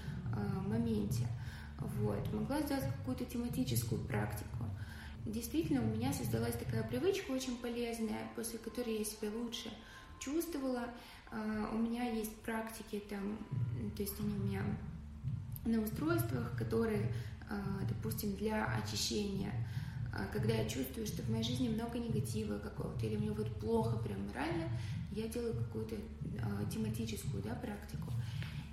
моменте. 0.66 1.26
Вот. 1.78 2.32
Могла 2.32 2.60
сделать 2.62 2.84
какую-то 2.98 3.24
тематическую 3.24 4.00
практику. 4.02 4.64
Действительно, 5.24 5.82
у 5.82 5.86
меня 5.86 6.12
создалась 6.12 6.54
такая 6.54 6.84
привычка 6.84 7.32
очень 7.32 7.56
полезная, 7.56 8.28
после 8.36 8.58
которой 8.58 8.98
я 8.98 9.04
себя 9.04 9.28
лучше 9.34 9.70
чувствовала. 10.20 10.84
А, 11.32 11.70
у 11.72 11.78
меня 11.78 12.08
есть 12.10 12.34
практики 12.42 13.02
там, 13.10 13.38
то 13.96 14.02
есть 14.02 14.18
они 14.20 14.34
у 14.34 14.44
меня 14.44 14.62
на 15.64 15.82
устройствах, 15.82 16.56
которые, 16.56 17.12
а, 17.50 17.56
допустим, 17.88 18.36
для 18.36 18.66
очищения. 18.66 19.52
А, 20.16 20.26
когда 20.32 20.54
я 20.54 20.68
чувствую, 20.68 21.06
что 21.06 21.22
в 21.22 21.30
моей 21.30 21.44
жизни 21.44 21.68
много 21.68 21.98
негатива 21.98 22.58
какого-то, 22.58 23.06
или 23.06 23.16
мне 23.16 23.30
вот 23.30 23.48
плохо 23.60 23.98
прям 23.98 24.26
морально, 24.26 24.70
я 25.12 25.28
делаю 25.28 25.54
какую-то 25.54 25.96
тематическую 26.70 27.42
да, 27.42 27.54
практику. 27.54 28.12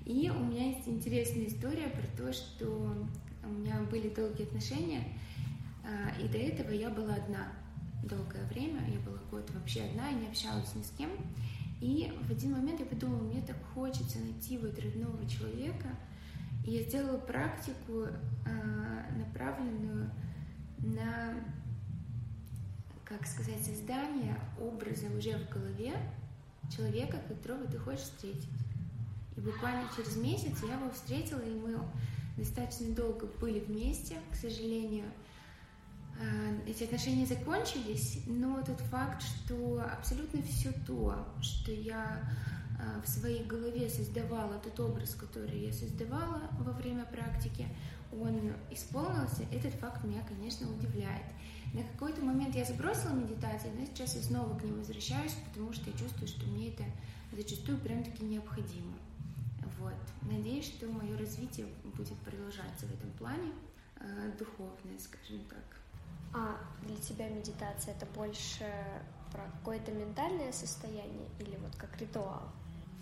И 0.05 0.29
у 0.29 0.43
меня 0.43 0.69
есть 0.69 0.87
интересная 0.87 1.47
история 1.47 1.87
про 1.87 2.23
то, 2.23 2.33
что 2.33 3.07
у 3.43 3.49
меня 3.49 3.81
были 3.91 4.09
долгие 4.09 4.43
отношения, 4.43 5.03
а, 5.83 6.21
и 6.21 6.27
до 6.27 6.37
этого 6.37 6.71
я 6.71 6.89
была 6.89 7.15
одна 7.15 7.51
долгое 8.03 8.45
время, 8.47 8.81
я 8.89 8.99
была 8.99 9.19
год 9.31 9.49
вообще 9.53 9.83
одна, 9.83 10.09
и 10.11 10.15
не 10.15 10.27
общалась 10.27 10.75
ни 10.75 10.81
с 10.81 10.91
кем. 10.97 11.09
И 11.81 12.11
в 12.27 12.31
один 12.31 12.53
момент 12.53 12.79
я 12.79 12.85
подумала, 12.85 13.21
мне 13.21 13.41
так 13.41 13.57
хочется 13.73 14.19
найти 14.19 14.57
вот 14.57 14.77
родного 14.79 15.27
человека, 15.27 15.89
и 16.65 16.71
я 16.71 16.83
сделала 16.83 17.17
практику, 17.17 18.07
а, 18.45 19.17
направленную 19.17 20.09
на, 20.83 21.33
как 23.03 23.25
сказать, 23.25 23.63
создание 23.63 24.39
образа 24.59 25.07
уже 25.17 25.37
в 25.37 25.49
голове 25.49 25.93
человека, 26.75 27.17
которого 27.27 27.65
ты 27.65 27.77
хочешь 27.77 28.03
встретить. 28.03 28.49
И 29.35 29.41
буквально 29.41 29.87
через 29.95 30.15
месяц 30.17 30.61
я 30.67 30.75
его 30.75 30.89
встретила, 30.91 31.39
и 31.39 31.53
мы 31.53 31.79
достаточно 32.37 32.93
долго 32.95 33.27
были 33.39 33.59
вместе, 33.59 34.17
к 34.31 34.35
сожалению. 34.35 35.05
А, 36.19 36.69
эти 36.69 36.83
отношения 36.83 37.25
закончились, 37.25 38.21
но 38.27 38.61
тот 38.63 38.79
факт, 38.81 39.23
что 39.23 39.83
абсолютно 39.97 40.41
все 40.43 40.71
то, 40.85 41.27
что 41.41 41.71
я 41.71 42.21
а, 42.79 43.01
в 43.01 43.07
своей 43.07 43.43
голове 43.45 43.89
создавала, 43.89 44.59
тот 44.59 44.79
образ, 44.79 45.15
который 45.15 45.65
я 45.65 45.73
создавала 45.73 46.41
во 46.59 46.71
время 46.73 47.05
практики, 47.05 47.67
он 48.21 48.53
исполнился, 48.71 49.43
этот 49.51 49.73
факт 49.75 50.03
меня, 50.03 50.23
конечно, 50.27 50.69
удивляет. 50.69 51.25
На 51.73 51.83
какой-то 51.83 52.21
момент 52.21 52.55
я 52.55 52.65
забросила 52.65 53.13
медитацию, 53.13 53.73
но 53.77 53.85
сейчас 53.85 54.15
я 54.15 54.21
снова 54.21 54.57
к 54.57 54.63
ним 54.63 54.77
возвращаюсь, 54.77 55.35
потому 55.49 55.73
что 55.73 55.89
я 55.89 55.97
чувствую, 55.97 56.27
что 56.27 56.45
мне 56.45 56.69
это 56.69 56.83
зачастую 57.31 57.79
прям-таки 57.79 58.23
необходимо. 58.23 58.93
Вот. 59.79 59.95
Надеюсь, 60.21 60.65
что 60.65 60.87
мое 60.87 61.17
развитие 61.17 61.67
будет 61.83 62.17
продолжаться 62.19 62.85
в 62.85 62.93
этом 62.93 63.11
плане, 63.13 63.51
э, 63.97 64.31
духовное, 64.37 64.99
скажем 64.99 65.43
так. 65.49 65.63
А 66.33 66.57
для 66.85 66.95
тебя 66.97 67.29
медитация 67.29 67.93
это 67.93 68.05
больше 68.07 68.65
про 69.31 69.43
какое-то 69.59 69.91
ментальное 69.91 70.51
состояние 70.51 71.27
или 71.39 71.55
вот 71.57 71.75
как 71.75 71.99
ритуал? 71.99 72.51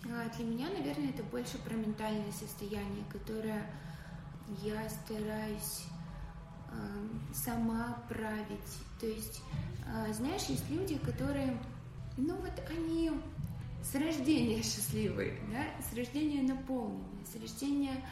А 0.06 0.30
для 0.36 0.46
меня, 0.46 0.70
наверное, 0.70 1.10
это 1.10 1.24
больше 1.24 1.58
про 1.60 1.76
ментальное 1.76 2.32
состояние, 2.32 3.04
которое 3.12 3.66
я 4.64 4.90
стараюсь 4.90 5.84
э, 6.72 7.34
сама 7.34 8.04
править. 8.10 8.78
То 9.00 9.08
есть, 9.08 9.42
э, 9.88 10.14
знаешь, 10.14 10.44
есть 10.44 10.70
люди, 10.70 10.98
которые, 10.98 11.58
ну 12.18 12.36
вот 12.36 12.54
они 12.70 13.12
с 13.84 13.96
рождения 13.96 14.62
счастливые, 14.62 15.40
да, 15.52 15.66
с 15.84 15.96
рождения 15.96 16.42
наполненные, 16.42 17.26
с 17.26 17.36
рождения 17.40 18.06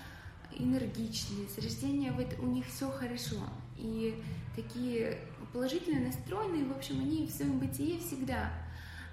энергичные, 0.57 1.47
с 1.47 1.57
рождения 1.57 2.11
вот 2.11 2.33
у 2.39 2.45
них 2.45 2.65
все 2.67 2.89
хорошо. 2.89 3.37
И 3.77 4.21
такие 4.55 5.19
положительно 5.53 6.07
настроенные, 6.07 6.65
в 6.65 6.71
общем, 6.71 6.99
они 6.99 7.27
в 7.27 7.31
своем 7.31 7.59
бытие 7.59 7.99
всегда. 7.99 8.51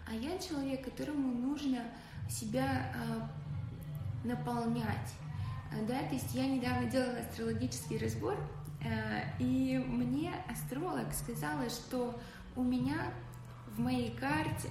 А 0.08 0.14
я 0.14 0.38
человек, 0.38 0.84
которому 0.84 1.32
нужно 1.32 1.84
себя 2.28 2.92
э, 2.94 4.26
наполнять. 4.26 5.14
Да, 5.86 5.98
то 6.00 6.14
есть 6.14 6.34
я 6.34 6.46
недавно 6.46 6.90
делала 6.90 7.18
астрологический 7.18 7.98
разбор, 7.98 8.36
э, 8.82 9.22
и 9.38 9.78
мне 9.78 10.32
астролог 10.48 11.12
сказала, 11.12 11.68
что 11.68 12.18
у 12.54 12.62
меня 12.62 13.12
в 13.76 13.80
моей 13.80 14.10
карте 14.16 14.70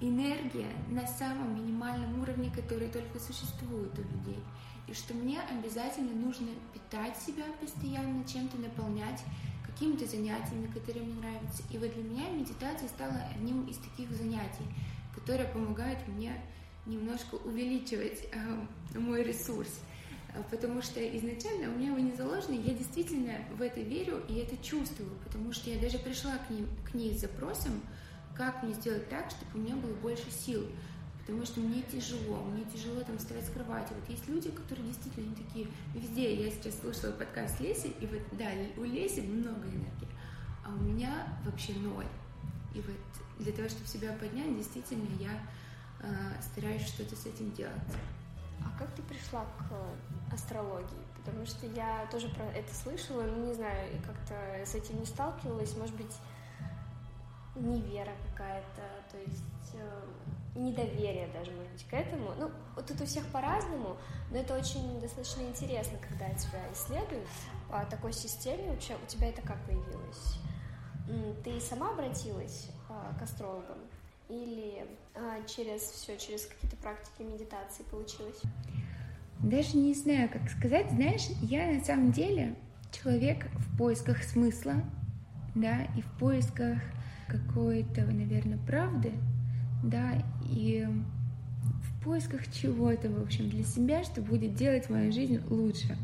энергия 0.00 0.68
на 0.88 1.06
самом 1.06 1.56
минимальном 1.56 2.20
уровне, 2.20 2.50
который 2.54 2.88
только 2.88 3.18
существует 3.18 3.98
у 3.98 4.02
людей. 4.02 4.38
И 4.86 4.94
что 4.94 5.14
мне 5.14 5.40
обязательно 5.40 6.14
нужно 6.14 6.48
питать 6.72 7.16
себя 7.16 7.44
постоянно, 7.60 8.24
чем-то 8.24 8.56
наполнять, 8.58 9.22
какими-то 9.66 10.06
занятиями, 10.06 10.66
которые 10.68 11.04
мне 11.04 11.20
нравятся. 11.20 11.62
И 11.70 11.78
вот 11.78 11.92
для 11.92 12.02
меня 12.02 12.30
медитация 12.30 12.88
стала 12.88 13.20
одним 13.34 13.66
из 13.66 13.76
таких 13.78 14.10
занятий, 14.10 14.64
которые 15.14 15.48
помогают 15.48 16.06
мне 16.08 16.32
немножко 16.86 17.34
увеличивать 17.36 18.28
э, 18.32 18.98
мой 18.98 19.22
ресурс. 19.22 19.68
Потому 20.50 20.82
что 20.82 21.00
изначально 21.16 21.72
у 21.72 21.78
меня 21.78 21.88
его 21.88 21.98
не 21.98 22.12
заложено, 22.14 22.54
я 22.54 22.74
действительно 22.74 23.32
в 23.56 23.62
это 23.62 23.80
верю 23.80 24.22
и 24.28 24.34
это 24.34 24.56
чувствую, 24.62 25.10
потому 25.24 25.52
что 25.52 25.70
я 25.70 25.80
даже 25.80 25.98
пришла 25.98 26.36
к 26.36 26.50
ней, 26.50 26.66
к 26.84 26.94
ней 26.94 27.16
с 27.16 27.22
запросом, 27.22 27.80
как 28.36 28.62
мне 28.62 28.74
сделать 28.74 29.08
так, 29.08 29.30
чтобы 29.30 29.50
у 29.54 29.58
меня 29.58 29.76
было 29.76 29.94
больше 29.94 30.30
сил, 30.30 30.66
потому 31.20 31.46
что 31.46 31.60
мне 31.60 31.82
тяжело, 31.90 32.44
мне 32.44 32.64
тяжело 32.64 33.00
там 33.00 33.16
вставать 33.16 33.46
с 33.46 33.50
кровати. 33.50 33.94
Вот 33.98 34.10
есть 34.10 34.28
люди, 34.28 34.50
которые 34.50 34.88
действительно 34.88 35.34
такие 35.34 35.68
везде. 35.94 36.34
Я 36.34 36.50
сейчас 36.50 36.80
слушала 36.80 37.12
подкаст 37.12 37.58
Леси, 37.60 37.94
и 37.98 38.06
вот 38.06 38.20
да, 38.32 38.50
у 38.76 38.84
Леси 38.84 39.22
много 39.22 39.66
энергии, 39.66 40.08
а 40.66 40.74
у 40.74 40.82
меня 40.82 41.26
вообще 41.46 41.72
ноль. 41.74 42.06
И 42.74 42.80
вот 42.80 42.96
для 43.38 43.52
того, 43.52 43.70
чтобы 43.70 43.86
себя 43.86 44.12
поднять, 44.12 44.54
действительно 44.54 45.08
я 45.18 45.32
э, 45.32 45.65
стараюсь 46.40 46.86
что-то 46.86 47.16
с 47.16 47.26
этим 47.26 47.52
делать. 47.52 47.74
А 48.64 48.78
как 48.78 48.90
ты 48.94 49.02
пришла 49.02 49.44
к 49.58 50.34
астрологии? 50.34 51.04
Потому 51.16 51.44
что 51.46 51.66
я 51.66 52.06
тоже 52.10 52.28
про 52.28 52.44
это 52.44 52.72
слышала, 52.74 53.22
но 53.22 53.46
не 53.46 53.54
знаю, 53.54 53.90
как-то 54.06 54.34
с 54.64 54.74
этим 54.74 55.00
не 55.00 55.06
сталкивалась. 55.06 55.76
Может 55.76 55.96
быть, 55.96 56.14
невера 57.56 58.12
какая-то, 58.30 58.82
то 59.10 59.18
есть 59.18 59.74
э, 59.74 60.04
недоверие 60.54 61.28
даже, 61.28 61.50
может 61.52 61.72
быть, 61.72 61.84
к 61.88 61.94
этому. 61.94 62.32
Ну, 62.38 62.50
вот 62.74 62.86
тут 62.86 63.00
у 63.00 63.06
всех 63.06 63.26
по-разному, 63.32 63.96
но 64.30 64.36
это 64.36 64.56
очень 64.56 65.00
достаточно 65.00 65.42
интересно, 65.42 65.98
когда 65.98 66.28
тебя 66.34 66.60
исследуют 66.72 67.26
по 67.68 67.84
такой 67.86 68.12
системе. 68.12 68.70
Вообще, 68.70 68.94
у 69.02 69.06
тебя 69.06 69.28
это 69.28 69.42
как 69.42 69.58
появилось? 69.64 70.38
Ты 71.44 71.60
сама 71.60 71.90
обратилась 71.90 72.68
э, 72.88 73.18
к 73.18 73.22
астрологам? 73.22 73.78
Или 74.28 74.84
а, 75.14 75.46
через 75.46 75.82
все, 75.82 76.16
через 76.18 76.46
какие-то 76.46 76.76
практики 76.76 77.22
медитации 77.22 77.84
получилось? 77.90 78.40
Даже 79.40 79.76
не 79.76 79.94
знаю, 79.94 80.28
как 80.28 80.48
сказать. 80.50 80.90
Знаешь, 80.90 81.26
я 81.42 81.70
на 81.70 81.84
самом 81.84 82.12
деле 82.12 82.54
человек 82.90 83.46
в 83.54 83.76
поисках 83.76 84.22
смысла, 84.22 84.74
да, 85.54 85.84
и 85.96 86.00
в 86.00 86.10
поисках 86.18 86.78
какой-то, 87.28 88.02
наверное, 88.02 88.58
правды, 88.58 89.12
да, 89.82 90.12
и 90.50 90.86
в 91.82 92.04
поисках 92.04 92.50
чего-то, 92.52 93.10
в 93.10 93.22
общем, 93.22 93.48
для 93.50 93.64
себя, 93.64 94.04
что 94.04 94.22
будет 94.22 94.54
делать 94.54 94.88
мою 94.88 95.12
жизнь 95.12 95.40
лучше. 95.48 95.96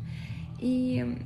И 0.59 1.19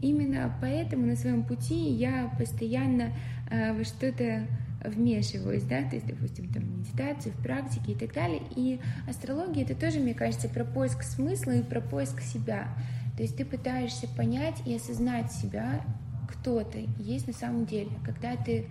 именно 0.00 0.54
поэтому 0.60 1.06
на 1.06 1.16
своем 1.16 1.42
пути 1.44 1.90
я 1.90 2.32
постоянно 2.38 3.12
э, 3.50 3.72
во 3.72 3.84
что-то 3.84 4.46
вмешиваюсь, 4.84 5.64
да, 5.64 5.82
то 5.82 5.96
есть, 5.96 6.06
допустим, 6.06 6.48
там, 6.52 6.78
медитацию, 6.78 7.34
в 7.34 7.42
практике 7.42 7.92
и 7.92 7.94
так 7.94 8.12
далее. 8.12 8.42
И 8.54 8.80
астрология— 9.08 9.64
это 9.64 9.74
тоже, 9.74 9.98
мне 9.98 10.14
кажется, 10.14 10.48
про 10.48 10.64
поиск 10.64 11.02
смысла 11.02 11.52
и 11.52 11.62
про 11.62 11.80
поиск 11.80 12.20
себя. 12.20 12.68
То 13.16 13.22
есть 13.22 13.36
ты 13.36 13.44
пытаешься 13.44 14.06
понять 14.08 14.56
и 14.66 14.76
осознать 14.76 15.32
себя, 15.32 15.82
кто 16.30 16.62
ты 16.62 16.88
есть 16.98 17.26
на 17.26 17.32
самом 17.32 17.66
деле. 17.66 17.90
Когда 18.04 18.36
ты 18.36 18.66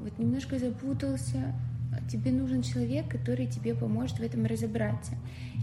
вот 0.00 0.18
немножко 0.18 0.58
запутался, 0.58 1.54
тебе 2.10 2.32
нужен 2.32 2.62
человек, 2.62 3.08
который 3.08 3.46
тебе 3.46 3.74
поможет 3.74 4.18
в 4.18 4.22
этом 4.22 4.46
разобраться. 4.46 5.12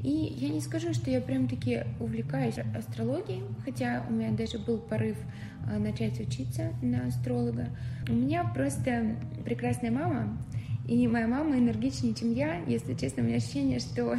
И 0.04 0.10
я 0.10 0.50
не 0.50 0.62
скажу, 0.62 0.94
что 0.94 1.10
я 1.10 1.22
прям 1.22 1.48
таки 1.48 1.84
увлекаюсь 2.00 2.58
астрологией, 2.78 3.44
хотя 3.64 4.06
у 4.10 4.14
меня 4.14 4.32
даже 4.32 4.60
был 4.60 4.78
порыв 4.78 5.18
а, 5.68 5.80
начать 5.80 6.20
учиться 6.20 6.72
на 6.82 7.08
астролога. 7.08 7.70
У 8.08 8.14
меня 8.14 8.44
просто 8.44 9.16
прекрасная 9.44 9.92
мама, 9.92 10.38
и 10.88 11.08
моя 11.08 11.28
мама 11.28 11.58
энергичнее, 11.58 12.14
чем 12.14 12.34
я. 12.34 12.60
Если 12.68 12.94
честно, 12.94 13.24
у 13.24 13.26
меня 13.26 13.38
ощущение, 13.38 13.80
что 13.80 14.16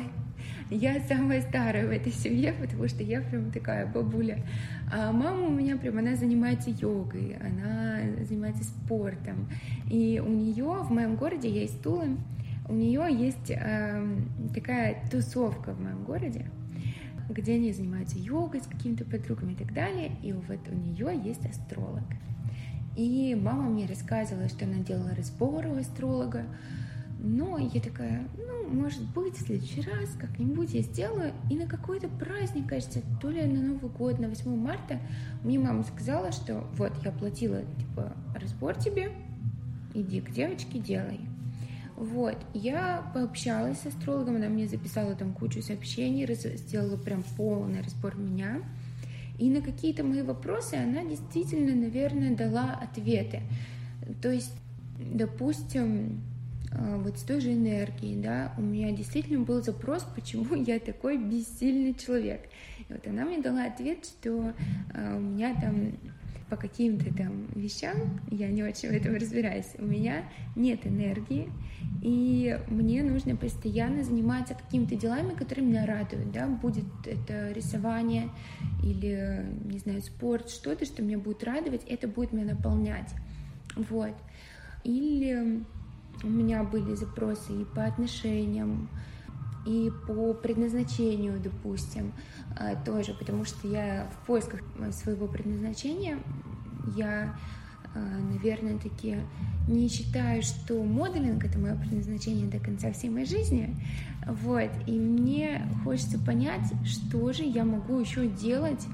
я 0.71 1.01
самая 1.01 1.43
старая 1.43 1.87
в 1.87 1.91
этой 1.91 2.13
семье, 2.13 2.53
потому 2.53 2.89
что 2.89 3.03
я 3.03 3.21
прям 3.21 3.51
такая 3.51 3.87
бабуля. 3.87 4.45
А 4.93 5.13
мама 5.13 5.47
у 5.47 5.51
меня 5.51 5.77
прям, 5.77 5.99
она 5.99 6.17
занимается 6.17 6.71
йогой, 6.71 7.37
она 7.41 8.01
занимается 8.25 8.65
спортом. 8.65 9.49
И 9.89 10.23
у 10.25 10.29
нее 10.29 10.83
в 10.83 10.91
моем 10.91 11.17
городе, 11.17 11.49
я 11.49 11.65
из 11.65 11.71
Тулы, 11.71 12.17
у 12.69 12.75
нее 12.75 13.07
есть 13.11 13.51
э, 13.51 14.19
такая 14.53 15.09
тусовка 15.09 15.73
в 15.73 15.81
моем 15.81 16.03
городе, 16.03 16.51
где 17.29 17.55
они 17.55 17.73
занимаются 17.73 18.19
йогой 18.19 18.61
с 18.61 18.67
какими-то 18.67 19.05
подругами 19.05 19.53
и 19.53 19.57
так 19.57 19.73
далее. 19.73 20.17
И 20.23 20.33
вот 20.33 20.59
у 20.69 20.75
нее 20.75 21.21
есть 21.25 21.47
астролог. 21.47 22.05
И 22.97 23.39
мама 23.41 23.69
мне 23.69 23.87
рассказывала, 23.87 24.49
что 24.49 24.65
она 24.65 24.79
делала 24.79 25.15
разбор 25.15 25.67
у 25.67 25.77
астролога. 25.77 26.45
Но 27.29 27.59
я 27.59 27.81
такая, 27.81 28.29
ну, 28.39 28.69
может 28.69 29.03
быть, 29.13 29.35
в 29.37 29.45
следующий 29.45 29.81
раз 29.81 30.11
как-нибудь 30.17 30.73
я 30.75 30.83
сделаю. 30.83 31.33
И 31.51 31.57
на 31.57 31.67
какой-то 31.67 32.07
праздник, 32.07 32.69
кажется, 32.69 33.03
то 33.21 33.31
ли 33.31 33.45
на 33.45 33.61
Новый 33.61 33.91
год, 33.91 34.21
на 34.21 34.29
8 34.29 34.57
марта, 34.57 35.01
мне 35.43 35.59
мама 35.59 35.83
сказала, 35.83 36.31
что 36.31 36.69
вот, 36.75 36.93
я 37.05 37.11
платила, 37.11 37.63
типа, 37.81 38.13
разбор 38.41 38.77
тебе, 38.77 39.11
иди 39.93 40.21
к 40.21 40.31
девочке, 40.31 40.79
делай. 40.79 41.19
Вот, 41.97 42.37
я 42.55 43.11
пообщалась 43.13 43.81
с 43.81 43.87
астрологом, 43.87 44.37
она 44.37 44.49
мне 44.49 44.69
записала 44.69 45.17
там 45.17 45.33
кучу 45.33 45.63
сообщений, 45.63 46.27
раз, 46.27 46.43
сделала 46.43 46.97
прям 46.97 47.25
полный 47.37 47.81
разбор 47.81 48.17
меня. 48.17 48.61
И 49.41 49.51
на 49.51 49.63
какие-то 49.63 50.05
мои 50.05 50.23
вопросы 50.23 50.75
она 50.75 51.03
действительно, 51.05 51.75
наверное, 51.75 52.37
дала 52.37 52.79
ответы. 52.81 53.43
То 54.23 54.31
есть, 54.31 54.55
допустим, 55.01 56.21
вот 56.79 57.19
с 57.19 57.23
той 57.23 57.41
же 57.41 57.53
энергией, 57.53 58.17
да, 58.17 58.53
у 58.59 58.63
меня 58.63 58.93
действительно 58.93 59.45
был 59.45 59.63
запрос, 59.63 60.07
почему 60.15 60.55
я 60.55 60.79
такой 60.79 61.19
бессильный 61.19 61.95
человек. 61.95 62.49
И 62.89 62.93
вот 62.93 63.07
она 63.07 63.25
мне 63.25 63.41
дала 63.41 63.65
ответ, 63.65 64.05
что 64.05 64.53
э, 64.95 65.17
у 65.17 65.21
меня 65.21 65.55
там 65.61 65.93
по 66.49 66.57
каким-то 66.57 67.13
там 67.13 67.47
вещам, 67.55 68.21
я 68.31 68.49
не 68.49 68.63
очень 68.63 68.91
в 68.91 68.93
этом 68.93 69.17
разбираюсь, 69.17 69.67
у 69.79 69.85
меня 69.85 70.25
нет 70.55 70.87
энергии, 70.87 71.51
и 72.03 72.57
мне 72.69 73.03
нужно 73.03 73.35
постоянно 73.35 74.05
заниматься 74.05 74.55
какими-то 74.55 74.95
делами, 74.95 75.35
которые 75.35 75.67
меня 75.67 75.87
радуют, 75.87 76.31
да, 76.31 76.47
будет 76.47 76.85
это 77.05 77.51
рисование 77.51 78.29
или, 78.81 79.45
не 79.65 79.79
знаю, 79.81 80.03
спорт, 80.03 80.49
что-то, 80.51 80.85
что 80.85 81.03
меня 81.03 81.19
будет 81.19 81.43
радовать, 81.43 81.83
это 81.89 82.07
будет 82.07 82.33
меня 82.33 82.55
наполнять, 82.55 83.13
вот. 83.75 84.15
Или 84.85 85.65
у 86.23 86.29
меня 86.29 86.63
были 86.63 86.95
запросы 86.95 87.63
и 87.63 87.65
по 87.65 87.85
отношениям, 87.85 88.89
и 89.67 89.91
по 90.07 90.33
предназначению, 90.33 91.41
допустим, 91.41 92.13
а, 92.57 92.77
тоже, 92.77 93.15
потому 93.15 93.45
что 93.45 93.67
я 93.67 94.09
в 94.13 94.27
поисках 94.27 94.61
своего 94.93 95.27
предназначения, 95.27 96.19
я, 96.97 97.37
а, 97.95 97.99
наверное, 97.99 98.79
таки 98.79 99.19
не 99.67 99.89
считаю, 99.89 100.43
что 100.43 100.83
моделинг— 100.85 101.45
это 101.45 101.59
мое 101.59 101.75
предназначение 101.75 102.47
до 102.47 102.61
конца 102.61 102.93
всей 102.93 103.11
моей 103.11 103.27
жизни, 103.27 103.77
вот, 104.27 104.71
и 104.87 104.93
мне 104.93 105.69
хочется 105.83 106.19
понять, 106.19 106.73
что 106.85 107.33
же 107.33 107.43
я 107.43 107.65
могу 107.65 107.99
еще 107.99 108.29
делать, 108.29 108.87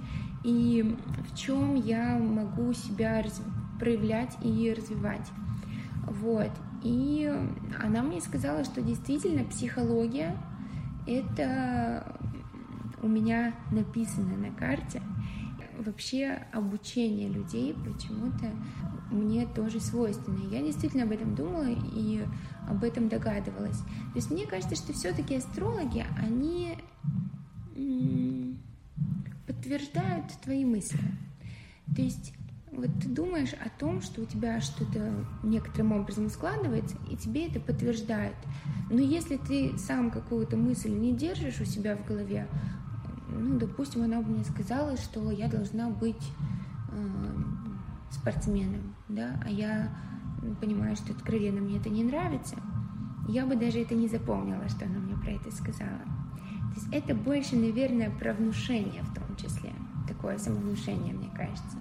и 0.43 0.97
в 1.31 1.37
чем 1.37 1.75
я 1.75 2.19
могу 2.19 2.73
себя 2.73 3.23
проявлять 3.79 4.37
и 4.43 4.73
развивать, 4.75 5.29
вот, 6.07 6.51
и 6.83 7.31
она 7.83 8.03
мне 8.03 8.21
сказала, 8.21 8.65
что 8.65 8.83
действительно 8.83 9.45
психология— 9.45 10.37
это 11.07 12.17
у 13.03 13.09
меня 13.09 13.55
написано 13.71 14.37
на 14.37 14.51
карте. 14.53 15.03
Вообще 15.79 16.47
обучение 16.53 17.29
людей 17.29 17.75
почему-то 17.75 18.53
мне 19.11 19.47
тоже 19.47 19.81
свойственно. 19.81 20.49
Я 20.51 20.63
действительно 20.63 21.05
об 21.05 21.11
этом 21.11 21.35
думала 21.35 21.69
и 21.69 22.25
об 22.69 22.85
этом 22.85 23.09
догадывалась. 23.09 23.79
То 23.79 24.17
есть 24.17 24.31
мне 24.31 24.47
кажется, 24.47 24.77
что 24.77 24.93
все-таки 24.93 25.37
астрологи, 25.37 26.07
они 26.19 26.77
подтверждают 29.47 30.33
твои 30.43 30.65
мысли. 30.65 31.01
То 31.95 32.03
есть 32.03 32.33
вот 32.73 32.89
ты 33.01 33.09
думаешь 33.09 33.53
о 33.53 33.69
том, 33.69 34.01
что 34.01 34.23
у 34.23 34.25
тебя 34.25 34.61
что-то 34.61 35.13
некоторым 35.43 35.93
образом 35.93 36.31
складывается, 36.31 36.97
и 37.11 37.17
тебе 37.17 37.47
это 37.47 37.61
подтверждает. 37.61 38.35
Но 38.91 38.99
если 38.99 39.37
ты 39.37 39.77
сам 39.77 40.11
какую-то 40.11 40.57
мысль 40.57 40.91
не 40.91 41.15
держишь 41.15 41.61
у 41.61 41.65
себя 41.65 41.97
в 41.97 42.07
голове, 42.07 42.49
ну, 43.29 43.59
допустим, 43.59 44.03
она 44.03 44.23
бы 44.23 44.31
мне 44.31 44.45
сказала, 44.45 44.97
что 44.97 45.31
я 45.31 45.49
должна 45.49 45.91
быть 45.91 46.23
э, 46.93 47.29
спортсменом, 48.11 48.95
да, 49.09 49.41
а 49.45 49.51
я 49.51 49.95
понимаю, 50.61 50.97
что 50.97 51.13
откровенно 51.13 51.61
мне 51.61 51.79
это 51.79 51.91
не 51.91 52.05
нравится, 52.05 52.57
я 53.29 53.47
бы 53.47 53.55
даже 53.55 53.81
это 53.81 53.95
не 53.95 54.09
запомнила, 54.09 54.69
что 54.69 54.87
она 54.87 54.99
мне 54.99 55.17
про 55.17 55.33
это 55.33 55.51
сказала. 55.55 56.01
То 56.75 56.81
есть 56.81 56.89
это 56.91 57.15
больше, 57.15 57.55
наверное, 57.57 58.11
про 58.11 58.33
внушение 58.33 59.03
в 59.03 59.15
том 59.15 59.37
числе, 59.37 59.73
такое 60.09 60.39
самовнушение, 60.39 61.15
мне 61.15 61.31
кажется. 61.37 61.77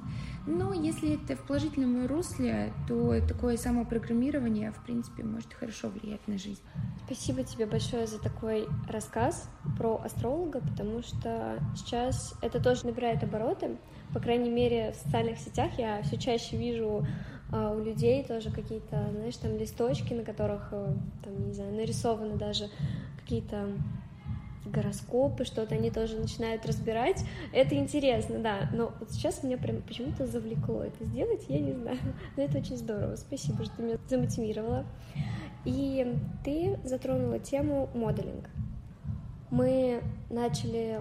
Но 0.47 0.73
если 0.73 1.21
это 1.23 1.36
в 1.36 1.45
положительном 1.45 2.08
русле, 2.08 2.73
то 2.88 3.19
такое 3.27 3.58
самопрограммирование, 3.58 4.71
в 4.71 4.84
принципе, 4.84 5.23
может 5.23 5.54
хорошо 5.54 5.89
влиять 5.89 6.27
на 6.27 6.38
жизнь. 6.38 6.62
Спасибо 7.06 7.43
тебе 7.43 7.65
большое 7.65 8.08
за 8.08 8.19
такой 8.19 8.67
рассказ 8.89 9.49
про 9.77 10.01
астролога, 10.04 10.62
потому 10.62 11.04
что 11.04 11.60
сейчас 11.75 12.34
это 12.41 12.60
тоже 12.60 12.88
набирает 12.88 13.23
обороты. 13.23 13.77
По 14.13 14.19
крайней 14.19 14.49
мере, 14.49 14.93
в 14.93 14.95
социальных 14.95 15.38
сетях 15.38 15.77
я 15.77 16.01
все 16.01 16.17
чаще 16.17 16.58
вижу 16.58 17.06
а, 17.51 17.71
у 17.71 17.84
людей 17.84 18.23
тоже 18.23 18.49
какие-то, 18.49 19.10
знаешь, 19.12 19.36
там 19.36 19.58
листочки, 19.58 20.13
на 20.13 20.23
которых, 20.23 20.69
э, 20.71 20.93
там, 21.23 21.47
не 21.47 21.54
знаю, 21.54 21.73
нарисованы 21.73 22.38
даже 22.38 22.69
какие-то 23.19 23.73
гороскопы, 24.65 25.45
что-то 25.45 25.76
они 25.76 25.91
тоже 25.91 26.17
начинают 26.17 26.65
разбирать. 26.65 27.24
Это 27.54 27.76
интересно, 27.76 28.39
да. 28.39 28.69
Но 28.74 28.93
вот 29.00 29.12
сейчас 29.12 29.43
меня 29.43 29.58
прям 29.58 29.82
почему-то 29.82 30.28
завлекло 30.28 30.84
это 30.84 31.04
сделать, 31.06 31.45
я 31.47 31.60
не 31.60 31.74
знаю. 31.74 32.00
Но 32.38 32.43
это 32.43 32.60
очень 32.60 32.78
здорово. 32.78 33.15
Спасибо, 33.15 33.63
что 33.65 33.78
ты 33.78 33.84
меня 33.84 33.97
замотивировала. 34.08 34.86
И 35.65 36.15
ты 36.43 36.80
затронула 36.84 37.39
тему 37.39 37.89
моделинг. 37.93 38.50
Мы 39.50 40.02
начали 40.30 41.00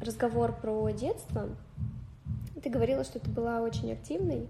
разговор 0.00 0.52
про 0.52 0.90
детство. 0.90 1.48
Ты 2.62 2.68
говорила, 2.68 3.04
что 3.04 3.18
ты 3.18 3.30
была 3.30 3.62
очень 3.62 3.92
активной, 3.92 4.46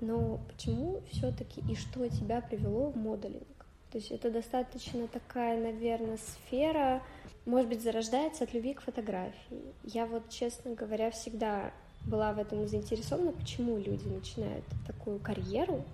но 0.00 0.40
почему 0.48 1.02
все-таки 1.10 1.60
и 1.70 1.74
что 1.74 2.08
тебя 2.08 2.40
привело 2.40 2.90
в 2.90 2.96
моделинг? 2.96 3.44
То 3.90 3.98
есть 3.98 4.10
это 4.10 4.30
достаточно 4.30 5.08
такая, 5.08 5.60
наверное, 5.60 6.16
сфера, 6.16 7.02
может 7.46 7.68
быть, 7.68 7.82
зарождается 7.82 8.44
от 8.44 8.54
любви 8.54 8.74
к 8.74 8.82
фотографии. 8.82 9.74
Я 9.84 10.06
вот, 10.06 10.28
честно 10.28 10.74
говоря, 10.74 11.10
всегда 11.10 11.72
была 12.04 12.32
в 12.32 12.38
этом 12.38 12.66
заинтересована, 12.66 13.32
почему 13.32 13.76
люди 13.76 14.06
начинают 14.08 14.64
такую 14.86 15.18
карьеру, 15.18 15.84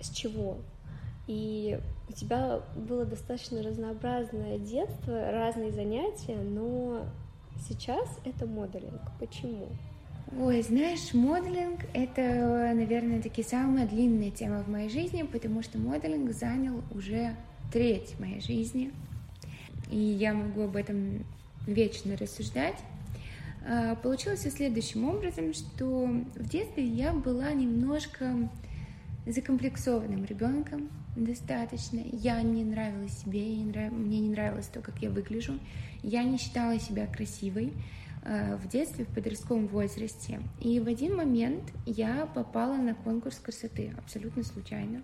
с 0.00 0.10
чего. 0.10 0.58
и 1.28 1.78
у 2.08 2.12
тебя 2.12 2.60
было 2.74 3.04
достаточно 3.04 3.62
разнообразное 3.62 4.58
детство, 4.58 5.30
разные 5.30 5.70
занятия, 5.70 6.36
но 6.36 7.06
сейчас 7.68 8.08
это 8.24 8.46
моделинг. 8.46 9.02
Почему? 9.20 9.66
Ой, 10.40 10.62
знаешь, 10.62 11.12
моделинг— 11.12 11.80
это, 11.94 12.72
наверное, 12.74 13.22
таки 13.22 13.42
самая 13.42 13.86
длинная 13.86 14.30
тема 14.30 14.62
в 14.62 14.68
моей 14.68 14.88
жизни, 14.88 15.22
потому 15.22 15.62
что 15.62 15.78
моделинг 15.78 16.32
занял 16.32 16.82
уже 16.94 17.34
треть 17.72 18.18
моей 18.18 18.40
жизни, 18.40 18.92
и 19.90 19.98
я 19.98 20.34
могу 20.34 20.62
об 20.62 20.76
этом 20.76 21.24
вечно 21.66 22.16
рассуждать. 22.16 22.76
А, 23.66 23.94
получилось 23.96 24.40
все 24.40 24.50
следующим 24.50 25.08
образом, 25.08 25.52
что 25.52 26.06
в 26.06 26.48
детстве 26.48 26.84
я 26.84 27.12
была 27.12 27.52
немножко 27.52 28.48
закомплексованным 29.26 30.24
ребенком 30.24 30.88
достаточно. 31.16 32.00
Я 32.12 32.40
не 32.42 32.64
нравилась 32.64 33.18
себе, 33.18 33.56
не 33.56 33.64
нрав... 33.64 33.92
мне 33.92 34.20
не 34.20 34.30
нравилось 34.30 34.66
то, 34.66 34.80
как 34.80 34.98
я 35.02 35.10
выгляжу. 35.10 35.58
Я 36.02 36.22
не 36.22 36.38
считала 36.38 36.78
себя 36.78 37.06
красивой 37.06 37.72
э, 38.24 38.56
в 38.56 38.68
детстве, 38.68 39.04
в 39.04 39.08
подростковом 39.08 39.66
возрасте. 39.66 40.40
И 40.60 40.80
в 40.80 40.86
один 40.86 41.16
момент 41.16 41.64
я 41.84 42.26
попала 42.26 42.76
на 42.76 42.94
конкурс 42.94 43.38
красоты 43.38 43.92
абсолютно 43.98 44.44
случайно. 44.44 45.02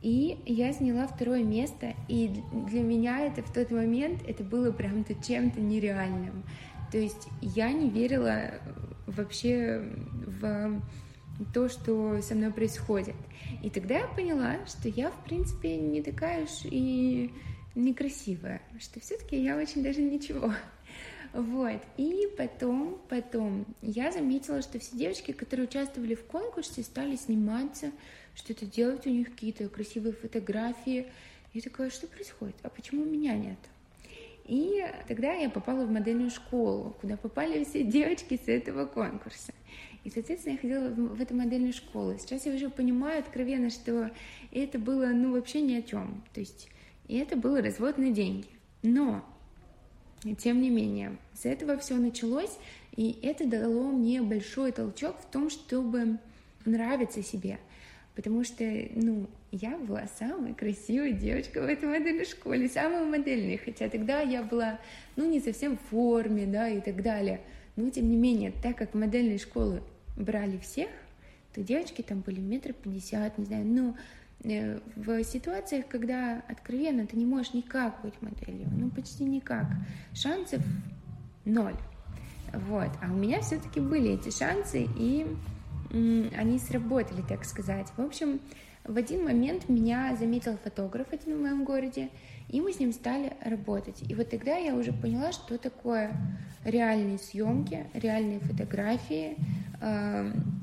И 0.00 0.38
я 0.46 0.72
заняла 0.72 1.06
второе 1.08 1.42
место, 1.42 1.94
и 2.06 2.30
для 2.52 2.82
меня 2.82 3.26
это 3.26 3.42
в 3.42 3.52
тот 3.52 3.70
момент 3.70 4.22
это 4.26 4.44
было 4.44 4.70
прям-то 4.70 5.14
чем-то 5.14 5.60
нереальным. 5.60 6.44
То 6.92 6.98
есть 6.98 7.28
я 7.42 7.72
не 7.72 7.90
верила 7.90 8.52
вообще 9.06 9.82
в 10.24 10.80
то, 11.52 11.68
что 11.68 12.20
со 12.22 12.34
мной 12.34 12.52
происходит. 12.52 13.16
И 13.62 13.70
тогда 13.70 13.98
я 13.98 14.06
поняла, 14.06 14.64
что 14.66 14.88
я, 14.88 15.10
в 15.10 15.24
принципе, 15.24 15.76
не 15.76 16.02
такая 16.02 16.44
уж 16.44 16.64
и 16.64 17.32
некрасивая, 17.74 18.60
что 18.78 19.00
все-таки 19.00 19.42
я 19.42 19.56
очень 19.56 19.82
даже 19.82 20.00
ничего. 20.00 20.52
Вот. 21.32 21.80
И 21.96 22.28
потом, 22.36 22.98
потом 23.08 23.66
я 23.82 24.10
заметила, 24.10 24.62
что 24.62 24.78
все 24.78 24.96
девочки, 24.96 25.32
которые 25.32 25.66
участвовали 25.68 26.14
в 26.14 26.24
конкурсе, 26.24 26.82
стали 26.82 27.16
сниматься, 27.16 27.90
что-то 28.38 28.66
делать, 28.66 29.06
у 29.06 29.10
них 29.10 29.30
какие-то 29.30 29.68
красивые 29.68 30.12
фотографии. 30.12 31.06
Я 31.52 31.60
такая, 31.60 31.90
что 31.90 32.06
происходит? 32.06 32.56
А 32.62 32.68
почему 32.68 33.04
меня 33.04 33.34
нет? 33.34 33.58
И 34.46 34.82
тогда 35.06 35.34
я 35.34 35.50
попала 35.50 35.84
в 35.84 35.90
модельную 35.90 36.30
школу, 36.30 36.96
куда 37.00 37.16
попали 37.16 37.64
все 37.64 37.82
девочки 37.82 38.40
с 38.42 38.48
этого 38.48 38.86
конкурса. 38.86 39.52
И, 40.04 40.10
соответственно, 40.10 40.54
я 40.54 40.58
ходила 40.58 40.88
в 40.88 41.20
эту 41.20 41.34
модельную 41.34 41.72
школу. 41.72 42.16
Сейчас 42.18 42.46
я 42.46 42.54
уже 42.54 42.70
понимаю 42.70 43.18
откровенно, 43.18 43.68
что 43.68 44.10
это 44.52 44.78
было, 44.78 45.08
ну, 45.08 45.32
вообще 45.32 45.60
ни 45.60 45.74
о 45.74 45.82
чем. 45.82 46.24
То 46.32 46.40
есть, 46.40 46.68
и 47.08 47.18
это 47.18 47.36
было 47.36 47.60
развод 47.60 47.98
на 47.98 48.10
деньги. 48.10 48.48
Но, 48.82 49.22
тем 50.38 50.62
не 50.62 50.70
менее, 50.70 51.18
с 51.34 51.44
этого 51.44 51.76
все 51.76 51.96
началось, 51.96 52.56
и 52.96 53.18
это 53.22 53.46
дало 53.46 53.90
мне 53.90 54.22
большой 54.22 54.72
толчок 54.72 55.16
в 55.20 55.30
том, 55.30 55.50
чтобы 55.50 56.18
нравиться 56.64 57.22
себе. 57.22 57.58
Потому 58.18 58.42
что, 58.42 58.64
ну, 58.96 59.28
я 59.52 59.78
была 59.78 60.08
самой 60.18 60.52
красивой 60.52 61.12
девочкой 61.12 61.62
в 61.62 61.66
этой 61.66 61.88
модельной 61.88 62.24
школе, 62.24 62.68
самой 62.68 63.04
модельной, 63.04 63.58
хотя 63.58 63.88
тогда 63.88 64.22
я 64.22 64.42
была, 64.42 64.80
ну, 65.14 65.30
не 65.30 65.38
совсем 65.38 65.76
в 65.76 65.80
форме, 65.82 66.44
да, 66.44 66.68
и 66.68 66.80
так 66.80 67.00
далее. 67.00 67.40
Но, 67.76 67.88
тем 67.90 68.10
не 68.10 68.16
менее, 68.16 68.52
так 68.60 68.76
как 68.76 68.94
модельные 68.94 69.38
школы 69.38 69.82
брали 70.16 70.58
всех, 70.58 70.88
то 71.54 71.62
девочки 71.62 72.02
там 72.02 72.22
были 72.22 72.40
метр 72.40 72.72
пятьдесят, 72.72 73.38
не 73.38 73.44
знаю, 73.44 73.94
э, 74.42 74.80
в 74.96 75.22
ситуациях, 75.22 75.86
когда 75.86 76.42
откровенно 76.48 77.06
ты 77.06 77.16
не 77.16 77.24
можешь 77.24 77.54
никак 77.54 78.02
быть 78.02 78.20
моделью, 78.20 78.66
ну 78.76 78.90
почти 78.90 79.22
никак, 79.22 79.66
шансов 80.12 80.60
ноль. 81.44 81.76
Вот. 82.52 82.90
А 83.00 83.12
у 83.12 83.14
меня 83.14 83.40
все-таки 83.42 83.78
были 83.78 84.14
эти 84.14 84.36
шансы, 84.36 84.88
и 84.98 85.24
они 85.90 86.58
сработали, 86.58 87.22
так 87.22 87.44
сказать. 87.44 87.88
В 87.96 88.02
общем, 88.02 88.40
в 88.84 88.96
один 88.96 89.24
момент 89.24 89.68
меня 89.68 90.16
заметил 90.18 90.56
фотограф 90.62 91.08
один 91.12 91.36
в 91.36 91.40
моем 91.40 91.64
городе, 91.64 92.08
и 92.48 92.60
мы 92.60 92.72
с 92.72 92.80
ним 92.80 92.92
стали 92.92 93.34
работать. 93.44 94.02
И 94.08 94.14
вот 94.14 94.30
тогда 94.30 94.56
я 94.56 94.74
уже 94.74 94.92
поняла, 94.92 95.32
что 95.32 95.58
такое 95.58 96.12
реальные 96.64 97.18
съемки, 97.18 97.86
реальные 97.92 98.40
фотографии. 98.40 99.36
Эм, 99.80 100.62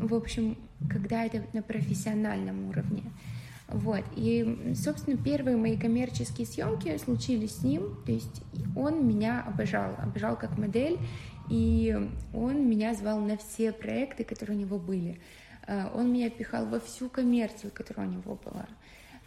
в 0.00 0.14
общем, 0.14 0.56
когда 0.88 1.24
это 1.24 1.42
на 1.52 1.62
профессиональном 1.62 2.68
уровне. 2.68 3.04
Вот. 3.68 4.04
И, 4.16 4.74
собственно, 4.74 5.16
первые 5.16 5.56
мои 5.56 5.76
коммерческие 5.76 6.46
съемки 6.46 6.96
случились 6.98 7.56
с 7.56 7.62
ним. 7.62 7.96
То 8.04 8.12
есть 8.12 8.42
он 8.76 9.06
меня 9.06 9.42
обожал, 9.42 9.94
обожал 9.98 10.36
как 10.36 10.58
модель, 10.58 10.98
и 11.50 12.08
он 12.32 12.70
меня 12.70 12.94
звал 12.94 13.18
на 13.18 13.36
все 13.36 13.72
проекты, 13.72 14.22
которые 14.22 14.56
у 14.56 14.60
него 14.60 14.78
были. 14.78 15.20
Э, 15.66 15.88
он 15.92 16.12
меня 16.12 16.30
пихал 16.30 16.64
во 16.66 16.78
всю 16.78 17.08
коммерцию, 17.08 17.72
которая 17.74 18.06
у 18.06 18.10
него 18.10 18.38
была. 18.44 18.66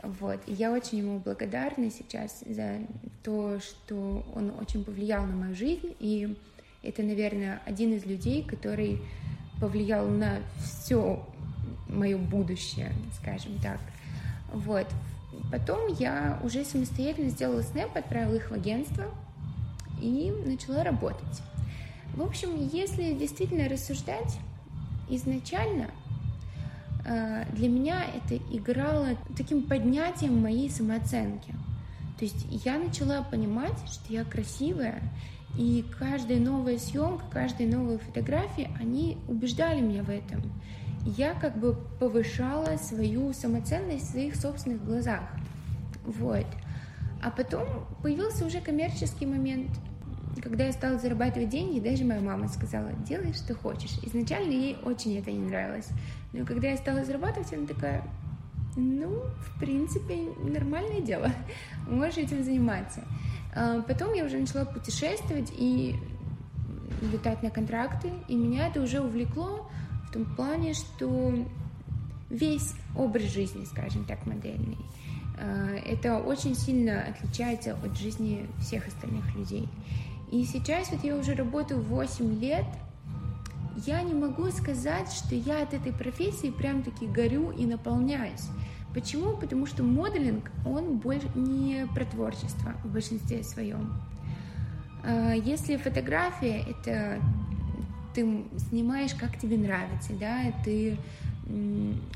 Вот. 0.02 0.40
И 0.48 0.54
я 0.54 0.72
очень 0.72 1.00
ему 1.00 1.20
благодарна 1.20 1.92
сейчас 1.92 2.42
за 2.46 2.80
то, 3.24 3.60
что 3.60 4.26
он 4.34 4.54
очень 4.60 4.86
повлиял 4.86 5.26
на 5.26 5.36
мою 5.36 5.56
жизнь. 5.56 5.96
И 6.00 6.36
это, 6.82 7.04
наверное, 7.04 7.62
один 7.66 7.94
из 7.94 8.06
людей, 8.06 8.42
который 8.44 9.02
повлиял 9.60 10.08
на 10.08 10.40
все 10.58 11.26
мое 11.90 12.18
будущее, 12.18 12.92
скажем 13.20 13.60
так. 13.62 13.80
Вот. 14.54 14.88
Потом 15.52 15.94
я 16.00 16.40
уже 16.44 16.64
самостоятельно 16.64 17.30
сделала 17.30 17.62
снэп, 17.62 17.96
отправила 17.96 18.36
их 18.36 18.50
в 18.50 18.54
агентство 18.54 19.06
и 20.02 20.34
начала 20.46 20.84
работать. 20.84 21.42
В 22.14 22.22
общем, 22.22 22.70
если 22.72 23.14
действительно 23.14 23.68
рассуждать, 23.70 24.38
изначально 25.10 25.90
Э, 27.06 27.46
для 27.54 27.68
меня 27.68 28.06
это 28.06 28.38
играло 28.56 29.10
таким 29.36 29.64
поднятием 29.64 30.42
моей 30.42 30.70
самооценки. 30.70 31.52
То 32.18 32.26
есть 32.26 32.46
я 32.50 32.78
начала 32.78 33.22
понимать, 33.24 33.78
что 33.88 34.14
я 34.14 34.24
красивая, 34.24 35.02
и 35.58 35.86
каждая 36.00 36.40
новая 36.40 36.78
съемка, 36.78 37.26
каждая 37.32 37.68
новая 37.68 37.98
фотография, 37.98 38.72
они 38.80 39.18
убеждали 39.28 39.82
меня 39.82 40.04
в 40.04 40.10
этом. 40.10 40.42
Я 41.06 41.34
как 41.34 41.58
бы 41.58 41.76
повышала 42.00 42.78
свою 42.78 43.34
самоценность 43.34 44.06
в 44.06 44.12
своих 44.12 44.36
собственных 44.36 44.84
глазах. 44.86 45.24
Вот. 46.06 46.46
А 47.22 47.30
потом 47.30 47.68
появился 48.02 48.46
уже 48.46 48.62
коммерческий 48.62 49.26
момент– 49.26 49.70
когда 50.42 50.66
я 50.66 50.72
стала 50.72 50.98
зарабатывать 50.98 51.50
деньги, 51.50 51.80
даже 51.80 52.04
моя 52.04 52.22
мама 52.22 52.48
сказала, 52.48 52.92
делай, 53.08 53.34
что 53.34 53.56
хочешь. 53.56 53.98
Изначально 54.04 54.52
ей 54.52 54.78
очень 54.84 55.18
это 55.18 55.32
не 55.32 55.40
нравилось. 55.40 55.90
Но 56.32 56.46
когда 56.46 56.70
я 56.70 56.78
стала 56.78 57.06
зарабатывать, 57.06 57.54
она 57.54 57.68
такая, 57.68 58.04
ну, 58.76 59.22
в 59.40 59.60
принципе, 59.60 60.16
нормальное 60.44 61.02
дело, 61.02 61.32
можешь 61.88 62.18
этим 62.18 62.44
заниматься. 62.44 63.04
А 63.56 63.82
потом 63.82 64.14
я 64.14 64.26
уже 64.26 64.38
начала 64.38 64.66
путешествовать 64.66 65.52
и 65.56 65.96
летать 67.12 67.44
на 67.44 67.50
контракты, 67.50 68.10
и 68.28 68.36
меня 68.36 68.68
это 68.68 68.82
уже 68.82 69.02
увлекло 69.02 69.70
в 70.08 70.12
том 70.12 70.26
плане, 70.26 70.74
что 70.74 71.34
весь 72.30 72.74
образ 72.96 73.24
жизни, 73.24 73.66
скажем 73.66 74.06
так, 74.06 74.26
модельный, 74.26 74.78
а, 75.40 75.76
это 75.86 76.18
очень 76.20 76.56
сильно 76.56 77.04
отличается 77.04 77.78
от 77.84 77.98
жизни 77.98 78.48
всех 78.60 78.88
остальных 78.88 79.36
людей. 79.36 79.68
И 80.34 80.46
сейчас 80.46 80.90
вот 80.90 81.04
я 81.04 81.16
уже 81.16 81.36
работаю 81.36 81.80
8 81.84 82.40
лет, 82.40 82.66
я 83.86 84.02
не 84.02 84.16
могу 84.16 84.50
сказать, 84.50 85.12
что 85.12 85.36
я 85.36 85.62
от 85.62 85.76
этой 85.76 85.94
профессии 85.94 86.50
прям 86.50 86.82
таки 86.82 87.06
горю 87.06 87.52
и 87.52 87.68
наполняюсь. 87.68 88.48
Почему? 88.96 89.38
Потому 89.38 89.68
что 89.68 89.84
моделинг, 89.84 90.50
он 90.66 90.98
больше 90.98 91.28
не 91.36 91.86
про 91.94 92.06
творчество 92.06 92.74
в 92.84 92.92
большинстве 92.92 93.44
своем. 93.44 93.94
А, 95.04 95.34
если 95.34 95.78
фотография, 95.78 96.66
это 96.68 97.22
ты 98.16 98.44
снимаешь, 98.70 99.14
как 99.14 99.38
тебе 99.38 99.56
нравится, 99.56 100.14
да, 100.20 100.52
ты, 100.66 100.98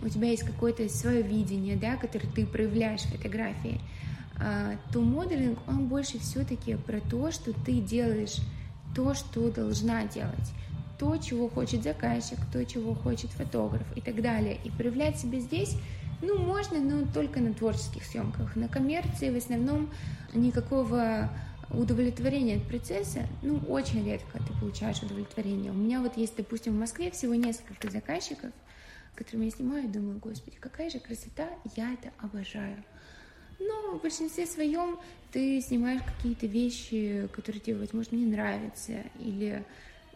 у 0.01 0.09
тебя 0.09 0.29
есть 0.29 0.43
какое-то 0.43 0.89
свое 0.89 1.21
видение, 1.21 1.75
да, 1.75 1.97
которое 1.97 2.27
ты 2.29 2.47
проявляешь 2.47 3.01
в 3.01 3.15
фотографии. 3.15 3.79
А, 4.39 4.77
то 4.91 5.01
моделинг, 5.01 5.59
он 5.67 5.87
больше 5.87 6.19
все-таки 6.19 6.75
про 6.75 6.99
то, 7.01 7.31
что 7.31 7.53
ты 7.53 7.79
делаешь 7.79 8.37
то, 8.95 9.13
что 9.13 9.51
должна 9.51 10.05
делать, 10.05 10.51
то, 10.99 11.17
чего 11.17 11.49
хочет 11.49 11.83
заказчик, 11.83 12.39
то, 12.51 12.65
чего 12.65 12.93
хочет 12.93 13.31
фотограф 13.31 13.85
и 13.95 14.01
так 14.01 14.21
далее. 14.21 14.59
И 14.63 14.71
проявлять 14.71 15.19
себя 15.19 15.39
здесь, 15.39 15.75
ну, 16.21 16.37
можно, 16.37 16.79
но 16.79 17.05
только 17.11 17.39
на 17.39 17.53
творческих 17.53 18.03
съемках. 18.03 18.55
На 18.55 18.67
коммерции 18.67 19.29
в 19.29 19.37
основном 19.37 19.89
никакого 20.33 21.29
удовлетворения 21.69 22.57
от 22.57 22.63
процесса, 22.63 23.27
ну, 23.41 23.57
очень 23.67 24.05
редко 24.05 24.39
ты 24.39 24.59
получаешь 24.59 25.01
удовлетворение. 25.01 25.71
У 25.71 25.75
меня 25.75 26.01
вот 26.01 26.17
есть, 26.17 26.35
допустим, 26.35 26.73
в 26.73 26.79
Москве 26.79 27.11
всего 27.11 27.35
несколько 27.35 27.89
заказчиков, 27.91 28.51
которыми 29.15 29.45
я 29.45 29.51
снимаю, 29.51 29.89
думаю, 29.89 30.19
господи, 30.19 30.57
какая 30.59 30.89
же 30.89 30.99
красота, 30.99 31.49
я 31.75 31.93
это 31.93 32.11
обожаю. 32.19 32.83
Но 33.59 33.97
в 33.97 34.01
большинстве 34.01 34.45
своем 34.45 34.99
ты 35.31 35.59
снимаешь 35.61 36.01
какие-то 36.03 36.47
вещи, 36.47 37.27
которые 37.33 37.61
тебе, 37.61 37.75
возможно, 37.75 38.15
не 38.15 38.25
нравятся, 38.25 39.03
или, 39.19 39.63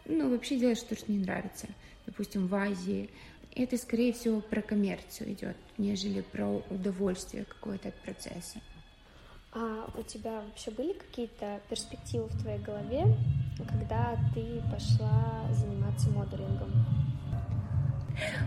ну, 0.06 0.30
вообще 0.30 0.58
делаешь 0.58 0.82
то, 0.82 0.96
что 0.96 1.10
не 1.10 1.18
нравится. 1.18 1.68
Допустим, 2.06 2.46
в 2.46 2.54
Азии. 2.54 3.10
Это, 3.54 3.76
скорее 3.76 4.12
всего, 4.12 4.40
про 4.40 4.62
коммерцию 4.62 5.32
идет, 5.32 5.56
нежели 5.76 6.22
про 6.22 6.62
удовольствие 6.70 7.44
какое-то 7.44 7.88
от 7.88 7.94
процесса. 7.96 8.60
А 9.52 9.90
у 9.98 10.02
тебя 10.02 10.40
вообще 10.40 10.70
были 10.70 10.94
какие-то 10.94 11.60
перспективы 11.68 12.28
в 12.28 12.40
твоей 12.40 12.58
голове, 12.60 13.04
когда 13.68 14.16
ты 14.34 14.62
пошла 14.72 15.46
заниматься 15.52 16.08
моделингом? 16.10 16.70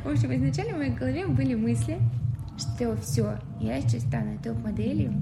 В 0.04 0.10
общем, 0.10 0.34
изначально 0.36 0.74
в 0.74 0.78
моей 0.78 0.92
голове 0.92 1.28
были 1.28 1.54
мысли, 1.54 2.00
что 2.58 2.96
все, 2.98 3.38
я 3.60 3.82
сейчас 3.82 4.04
стану 4.04 4.38
топ-моделью, 4.44 5.14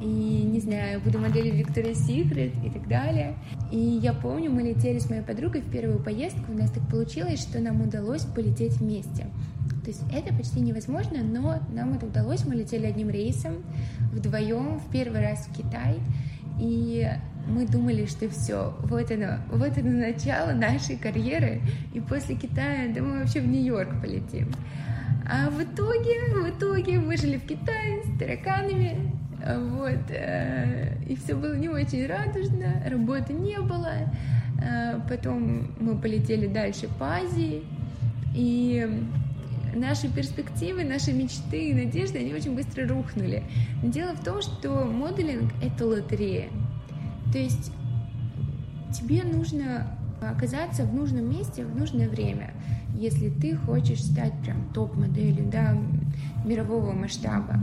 и, 0.00 0.04
не 0.04 0.60
знаю, 0.60 1.00
буду 1.00 1.18
моделью 1.18 1.54
Victoria's 1.54 2.06
Secret 2.06 2.52
и 2.64 2.70
так 2.70 2.86
далее. 2.86 3.34
И 3.72 3.78
я 3.78 4.12
помню, 4.12 4.50
мы 4.50 4.62
летели 4.62 4.98
с 4.98 5.08
моей 5.08 5.22
подругой 5.22 5.62
в 5.62 5.70
первую 5.70 5.98
поездку, 5.98 6.52
у 6.52 6.56
нас 6.56 6.70
так 6.70 6.86
получилось, 6.88 7.40
что 7.40 7.60
нам 7.60 7.80
удалось 7.80 8.22
полететь 8.22 8.74
вместе. 8.74 9.26
То 9.84 9.90
есть 9.90 10.02
это 10.12 10.34
почти 10.34 10.60
невозможно, 10.60 11.22
но 11.22 11.60
нам 11.72 11.94
это 11.94 12.06
удалось. 12.06 12.44
Мы 12.44 12.56
летели 12.56 12.86
одним 12.86 13.08
рейсом 13.08 13.62
вдвоем 14.12 14.80
в 14.80 14.90
первый 14.90 15.20
раз 15.20 15.46
в 15.46 15.56
Китай. 15.56 16.00
И 16.58 17.08
мы 17.48 17.66
думали, 17.66 18.06
что 18.06 18.28
все, 18.28 18.76
вот 18.82 19.10
оно, 19.10 19.38
вот 19.50 19.78
оно 19.78 19.90
начало 19.90 20.52
нашей 20.52 20.96
карьеры. 20.96 21.60
И 21.94 22.00
после 22.00 22.34
Китая, 22.34 22.92
да 22.92 23.00
мы 23.00 23.20
вообще 23.20 23.40
в 23.40 23.46
Нью-Йорк 23.46 24.00
полетим. 24.00 24.50
А 25.28 25.50
в 25.50 25.62
итоге, 25.62 26.20
в 26.34 26.50
итоге 26.50 27.00
мы 27.00 27.16
жили 27.16 27.38
в 27.38 27.46
Китае 27.46 28.02
с 28.04 28.18
тараканами, 28.18 29.12
вот, 29.44 30.10
э, 30.10 30.96
и 31.08 31.16
все 31.16 31.34
было 31.34 31.56
не 31.56 31.68
очень 31.68 32.06
радужно, 32.06 32.82
работы 32.86 33.32
не 33.32 33.58
было. 33.58 33.92
Э, 34.62 35.00
потом 35.08 35.74
мы 35.80 35.96
полетели 35.96 36.46
дальше 36.46 36.88
по 36.98 37.16
Азии, 37.16 37.64
и 38.34 39.04
наши 39.74 40.08
перспективы, 40.08 40.84
наши 40.84 41.12
мечты 41.12 41.70
и 41.70 41.74
надежды, 41.74 42.18
они 42.18 42.32
очень 42.32 42.54
быстро 42.54 42.86
рухнули. 42.86 43.42
Но 43.82 43.90
дело 43.90 44.14
в 44.14 44.24
том, 44.24 44.42
что 44.42 44.84
моделинг— 44.84 45.52
это 45.62 45.86
лотерея. 45.86 46.48
То 47.32 47.38
есть 47.38 47.72
тебе 48.92 49.22
нужно 49.24 49.86
оказаться 50.20 50.84
в 50.84 50.94
нужном 50.94 51.30
месте 51.30 51.64
в 51.64 51.76
нужное 51.76 52.08
время, 52.08 52.50
если 52.96 53.28
ты 53.30 53.56
хочешь 53.56 54.02
стать 54.02 54.32
прям 54.42 54.68
топ-моделью, 54.72 55.48
да, 55.50 55.76
мирового 56.44 56.92
масштаба. 56.92 57.60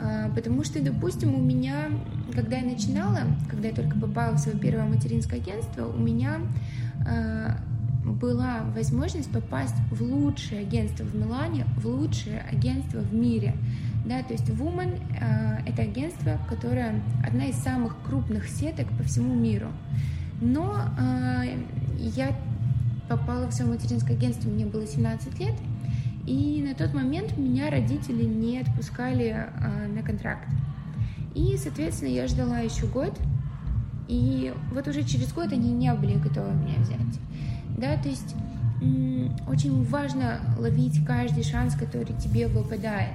А, 0.00 0.30
потому 0.34 0.64
что, 0.64 0.82
допустим, 0.82 1.34
у 1.34 1.40
меня, 1.40 1.86
когда 2.34 2.58
я 2.58 2.64
начинала, 2.64 3.20
когда 3.48 3.68
я 3.68 3.74
только 3.74 3.98
попала 3.98 4.32
в 4.32 4.38
свое 4.38 4.58
первое 4.58 4.86
материнское 4.86 5.40
агентство, 5.40 5.86
у 5.86 5.98
меня 5.98 6.40
а, 7.06 7.58
была 8.04 8.62
возможность 8.74 9.30
попасть 9.30 9.76
в 9.90 10.02
лучшее 10.02 10.62
агентство 10.62 11.04
в 11.04 11.14
Милане, 11.14 11.64
в 11.76 11.86
лучшее 11.86 12.40
агентство 12.50 12.98
в 12.98 13.14
мире. 13.14 13.54
Да, 14.04 14.22
то 14.24 14.32
есть 14.32 14.48
Woman 14.48 15.00
э, 15.20 15.62
это 15.64 15.82
агентство, 15.82 16.36
которое 16.48 17.00
одна 17.24 17.44
из 17.46 17.54
самых 17.54 17.96
крупных 18.04 18.48
сеток 18.48 18.88
по 18.98 19.04
всему 19.04 19.32
миру. 19.34 19.68
Но 20.40 20.76
э, 20.98 21.56
я 21.98 22.36
попала 23.16 23.46
в 23.46 23.52
свое 23.52 23.70
материнское 23.72 24.16
агентство, 24.16 24.48
мне 24.48 24.66
было 24.66 24.86
17 24.86 25.38
лет, 25.40 25.54
и 26.26 26.64
на 26.66 26.74
тот 26.74 26.94
момент 26.94 27.36
меня 27.36 27.70
родители 27.70 28.24
не 28.24 28.58
отпускали 28.58 29.46
э, 29.46 29.86
на 29.88 30.02
контракт. 30.02 30.48
И, 31.34 31.56
соответственно, 31.56 32.10
я 32.10 32.26
ждала 32.26 32.58
еще 32.58 32.86
год, 32.86 33.18
и 34.08 34.52
вот 34.72 34.86
уже 34.88 35.02
через 35.02 35.32
год 35.32 35.52
они 35.52 35.72
не 35.72 35.92
были 35.94 36.14
готовы 36.18 36.52
меня 36.52 36.78
взять 36.80 36.98
да, 37.82 37.96
то 37.96 38.08
есть 38.08 38.34
очень 39.48 39.84
важно 39.84 40.40
ловить 40.58 41.04
каждый 41.04 41.44
шанс, 41.44 41.74
который 41.74 42.14
тебе 42.18 42.48
выпадает. 42.48 43.14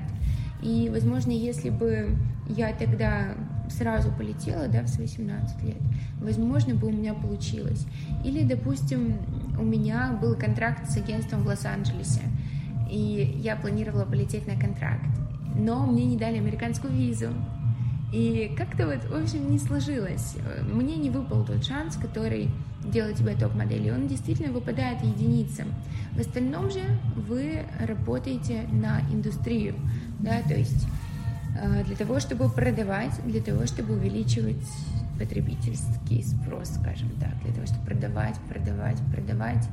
И, 0.61 0.89
возможно, 0.91 1.31
если 1.31 1.69
бы 1.69 2.15
я 2.47 2.73
тогда 2.73 3.35
сразу 3.69 4.11
полетела, 4.11 4.67
да, 4.67 4.83
в 4.83 4.87
свои 4.87 5.07
17 5.07 5.63
лет, 5.63 5.77
возможно, 6.19 6.75
бы 6.75 6.87
у 6.87 6.91
меня 6.91 7.13
получилось. 7.13 7.85
Или, 8.23 8.43
допустим, 8.43 9.17
у 9.59 9.63
меня 9.63 10.17
был 10.21 10.35
контракт 10.35 10.89
с 10.89 10.97
агентством 10.97 11.43
в 11.43 11.47
Лос-Анджелесе, 11.47 12.21
и 12.89 13.39
я 13.41 13.55
планировала 13.55 14.05
полететь 14.05 14.47
на 14.47 14.59
контракт, 14.59 15.05
но 15.55 15.85
мне 15.85 16.05
не 16.05 16.17
дали 16.17 16.37
американскую 16.37 16.93
визу. 16.93 17.29
И 18.13 18.53
как-то 18.57 18.87
вот, 18.87 19.03
в 19.03 19.21
общем, 19.21 19.51
не 19.51 19.59
сложилось. 19.59 20.37
Мне 20.71 20.95
не 20.95 21.09
выпал 21.09 21.43
тот 21.43 21.65
шанс, 21.65 21.97
который 21.97 22.49
делать 22.85 23.17
тебя 23.17 23.35
топ-моделью, 23.35 23.95
он 23.95 24.07
действительно 24.07 24.53
выпадает 24.53 25.03
единицам. 25.03 25.67
В 26.13 26.19
остальном 26.19 26.69
же 26.71 26.79
вы 27.15 27.65
работаете 27.85 28.63
на 28.71 29.01
индустрию, 29.11 29.75
да, 30.19 30.41
то 30.47 30.55
есть 30.55 30.87
для 31.85 31.95
того, 31.95 32.19
чтобы 32.19 32.49
продавать, 32.49 33.13
для 33.25 33.41
того, 33.41 33.65
чтобы 33.65 33.95
увеличивать 33.95 34.57
потребительский 35.17 36.23
спрос, 36.23 36.69
скажем 36.79 37.09
так, 37.19 37.33
для 37.43 37.53
того, 37.53 37.65
чтобы 37.65 37.85
продавать, 37.85 38.35
продавать, 38.47 38.97
продавать. 39.11 39.67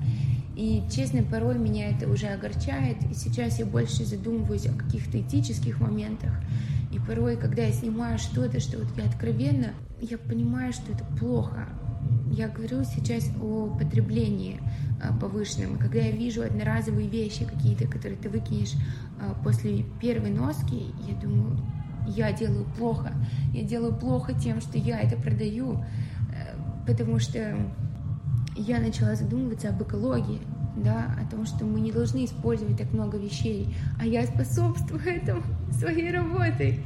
И, 0.56 0.84
честно, 0.90 1.22
порой 1.22 1.58
меня 1.58 1.90
это 1.90 2.08
уже 2.08 2.28
огорчает, 2.28 2.96
и 3.10 3.14
сейчас 3.14 3.58
я 3.58 3.66
больше 3.66 4.04
задумываюсь 4.04 4.66
о 4.66 4.72
каких-то 4.72 5.20
этических 5.20 5.80
моментах. 5.80 6.32
И 6.92 6.98
порой, 6.98 7.36
когда 7.36 7.62
я 7.62 7.72
снимаю 7.72 8.18
что-то, 8.18 8.60
что 8.60 8.78
вот 8.78 8.86
я 8.96 9.04
откровенно, 9.04 9.72
я 10.00 10.16
понимаю, 10.16 10.72
что 10.72 10.92
это 10.92 11.04
плохо, 11.18 11.68
я 12.36 12.48
говорю 12.48 12.84
сейчас 12.84 13.30
о 13.40 13.68
потреблении 13.78 14.60
а, 15.02 15.16
повышенном. 15.16 15.78
Когда 15.78 15.98
я 15.98 16.10
вижу 16.10 16.42
одноразовые 16.42 17.08
вещи 17.08 17.44
какие-то, 17.44 17.86
которые 17.86 18.18
ты 18.18 18.28
выкинешь 18.28 18.72
а, 19.20 19.34
после 19.44 19.84
первой 20.00 20.30
носки, 20.30 20.86
я 21.08 21.14
думаю, 21.20 21.58
я 22.08 22.32
делаю 22.32 22.66
плохо. 22.76 23.12
Я 23.52 23.62
делаю 23.62 23.94
плохо 23.94 24.34
тем, 24.34 24.60
что 24.60 24.78
я 24.78 25.00
это 25.00 25.16
продаю, 25.16 25.84
э, 26.32 26.56
потому 26.86 27.18
что 27.18 27.56
я 28.56 28.80
начала 28.80 29.14
задумываться 29.14 29.70
об 29.70 29.82
экологии, 29.82 30.40
да, 30.76 31.16
о 31.18 31.30
том, 31.30 31.46
что 31.46 31.64
мы 31.64 31.80
не 31.80 31.92
должны 31.92 32.24
использовать 32.24 32.76
так 32.76 32.92
много 32.92 33.16
вещей, 33.16 33.74
а 33.98 34.06
я 34.06 34.26
способствую 34.26 35.02
этому 35.06 35.42
своей 35.70 36.10
работой. 36.10 36.80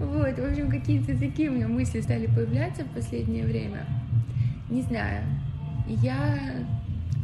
Вот, 0.00 0.38
в 0.38 0.50
общем, 0.50 0.68
какие-то 0.68 1.16
такие 1.16 1.50
у 1.50 1.54
меня 1.54 1.68
мысли 1.68 2.00
стали 2.00 2.26
появляться 2.26 2.84
в 2.84 2.88
последнее 2.88 3.44
время. 3.46 3.86
Не 4.70 4.82
знаю. 4.82 5.24
Я 5.86 6.66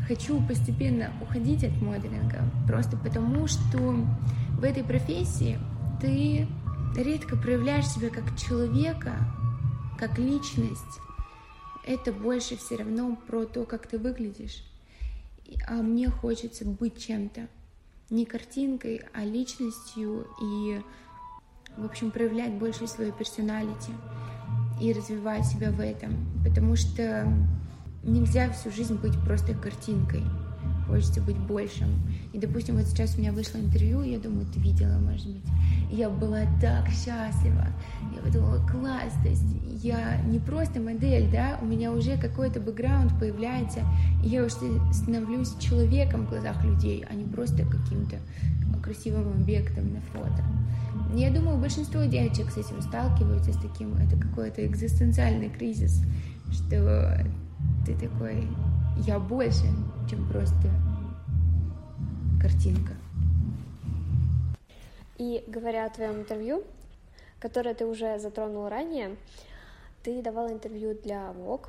хочу 0.09 0.41
постепенно 0.47 1.13
уходить 1.21 1.63
от 1.65 1.81
моделинга, 1.83 2.43
просто 2.67 2.97
потому 2.97 3.47
что 3.47 3.79
в 3.79 4.65
этой 4.65 4.83
профессии 4.83 5.59
ты 6.01 6.47
редко 6.97 7.37
проявляешь 7.37 7.87
себя 7.87 8.09
как 8.09 8.37
человека, 8.39 9.13
как 9.99 10.19
личность. 10.19 11.01
Это 11.87 12.13
больше 12.13 12.57
все 12.57 12.77
равно 12.77 13.17
про 13.27 13.45
то, 13.45 13.65
как 13.65 13.87
ты 13.87 13.99
выглядишь. 13.99 14.65
А 15.69 15.75
мне 15.75 16.09
хочется 16.09 16.65
быть 16.65 16.99
чем-то. 16.99 17.49
Не 18.09 18.25
картинкой, 18.25 19.03
а 19.13 19.25
личностью 19.25 20.27
и, 20.43 20.81
в 21.77 21.85
общем, 21.85 22.11
проявлять 22.11 22.55
больше 22.55 22.87
свою 22.87 23.13
персоналити 23.13 23.93
и 24.81 24.93
развивать 24.93 25.47
себя 25.47 25.71
в 25.71 25.81
этом, 25.81 26.15
потому 26.45 26.77
что 26.77 27.27
нельзя 28.03 28.51
всю 28.51 28.71
жизнь 28.71 28.95
быть 28.97 29.19
просто 29.25 29.55
картинкой. 29.55 30.23
Хочется 30.87 31.23
быть 31.23 31.39
большим. 31.39 31.89
И, 32.35 32.39
допустим, 32.39 32.77
вот 32.77 32.87
сейчас 32.87 33.17
у 33.17 33.21
меня 33.21 33.33
вышло 33.33 33.59
интервью, 33.59 34.03
я 34.03 34.19
думаю, 34.19 34.47
ты 34.47 34.61
видела, 34.61 34.99
может 34.99 35.27
быть. 35.27 35.45
И 35.91 35.97
я 35.97 36.11
была 36.11 36.43
так 36.61 36.89
счастлива. 36.89 37.69
Я 38.15 38.23
подумала, 38.23 38.67
класс, 38.67 39.13
то 39.23 39.29
есть 39.29 39.45
я 39.83 40.21
не 40.23 40.39
просто 40.39 40.81
модель, 40.81 41.31
да, 41.31 41.59
у 41.63 41.65
меня 41.65 41.91
уже 41.91 42.19
какой-то 42.19 42.61
бэкграунд 42.61 43.19
появляется, 43.19 43.81
и 44.23 44.29
я 44.29 44.45
уже 44.45 44.57
становлюсь 44.93 45.55
человеком 45.59 46.27
в 46.27 46.31
глазах 46.31 46.63
людей, 46.65 47.05
а 47.09 47.15
не 47.15 47.25
просто 47.25 47.65
каким-то 47.65 48.17
красивым 48.85 49.33
объектом 49.33 49.95
на 49.95 50.01
фото. 50.01 50.45
Я 51.15 51.33
думаю, 51.33 51.59
большинство 51.59 52.05
девочек 52.05 52.51
с 52.51 52.59
этим 52.59 52.83
сталкиваются, 52.83 53.53
с 53.53 53.57
таким, 53.57 53.95
это 53.97 54.17
какой-то 54.17 54.67
экзистенциальный 54.67 55.49
кризис, 55.49 56.03
что 56.53 57.17
ты 57.87 57.95
такой, 57.95 58.47
я 59.07 59.19
больше, 59.19 59.65
чем 60.09 60.29
просто 60.29 60.71
картинка. 62.41 62.93
И 65.17 65.43
говоря 65.47 65.87
о 65.87 65.91
твоем 65.91 66.21
интервью, 66.21 66.65
которое 67.39 67.75
ты 67.75 67.87
уже 67.87 68.19
затронул 68.19 68.69
ранее, 68.69 69.17
ты 70.03 70.21
давала 70.23 70.53
интервью 70.53 70.99
для 71.03 71.33
Vogue, 71.33 71.69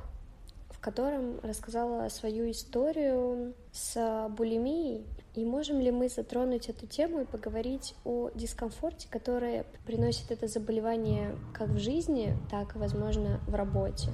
котором 0.86 1.40
рассказала 1.42 2.08
свою 2.10 2.48
историю 2.48 3.54
с 3.72 4.28
булимией. 4.38 5.04
И 5.34 5.44
можем 5.44 5.80
ли 5.80 5.90
мы 5.90 6.08
затронуть 6.08 6.68
эту 6.68 6.86
тему 6.86 7.22
и 7.22 7.24
поговорить 7.24 7.96
о 8.04 8.30
дискомфорте, 8.36 9.08
который 9.10 9.64
приносит 9.84 10.30
это 10.30 10.46
заболевание 10.46 11.34
как 11.52 11.70
в 11.70 11.78
жизни, 11.80 12.36
так 12.52 12.76
и, 12.76 12.78
возможно, 12.78 13.40
в 13.48 13.54
работе? 13.56 14.10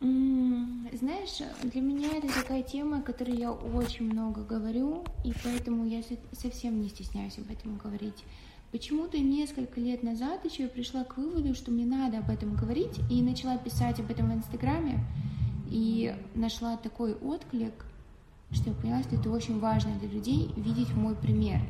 Знаешь, 0.00 1.38
для 1.62 1.80
меня 1.80 2.08
это 2.18 2.28
такая 2.28 2.62
тема, 2.62 2.98
о 2.98 3.02
которой 3.02 3.34
я 3.34 3.50
очень 3.50 4.04
много 4.04 4.42
говорю, 4.42 5.04
и 5.24 5.32
поэтому 5.42 5.86
я 5.86 6.02
совсем 6.32 6.82
не 6.82 6.90
стесняюсь 6.90 7.38
об 7.38 7.50
этом 7.50 7.78
говорить. 7.78 8.22
Почему-то 8.70 9.18
несколько 9.18 9.80
лет 9.80 10.02
назад 10.02 10.44
еще 10.44 10.64
я 10.64 10.68
пришла 10.68 11.04
к 11.04 11.16
выводу, 11.16 11.54
что 11.54 11.70
мне 11.70 11.86
надо 11.86 12.18
об 12.18 12.28
этом 12.28 12.54
говорить, 12.54 13.00
и 13.10 13.22
начала 13.22 13.56
писать 13.56 13.98
об 13.98 14.10
этом 14.10 14.30
в 14.30 14.34
Инстаграме, 14.34 15.00
и 15.72 16.14
нашла 16.34 16.76
такой 16.76 17.14
отклик, 17.14 17.72
что 18.50 18.68
я 18.68 18.76
поняла, 18.76 19.02
что 19.02 19.16
это 19.16 19.30
очень 19.30 19.58
важно 19.58 19.98
для 19.98 20.08
людей 20.08 20.50
видеть 20.54 20.94
мой 20.94 21.16
пример. 21.16 21.60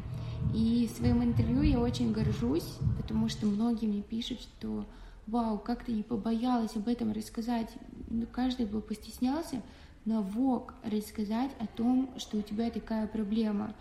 И 0.52 0.90
своим 0.96 1.22
интервью 1.22 1.62
я 1.62 1.78
очень 1.78 2.12
горжусь, 2.12 2.78
потому 2.96 3.28
что 3.28 3.46
многие 3.46 3.86
мне 3.86 4.02
пишут, 4.02 4.40
что 4.40 4.84
вау, 5.28 5.56
как 5.56 5.84
ты 5.84 5.92
не 5.92 6.02
побоялась 6.02 6.74
об 6.74 6.88
этом 6.88 7.12
рассказать. 7.12 7.70
Ну, 8.10 8.26
каждый 8.26 8.66
бы 8.66 8.80
постеснялся, 8.80 9.62
но 10.04 10.20
вок 10.20 10.74
рассказать 10.82 11.52
о 11.60 11.68
том, 11.68 12.10
что 12.16 12.38
у 12.38 12.42
тебя 12.42 12.70
такая 12.70 13.06
проблема. 13.06 13.72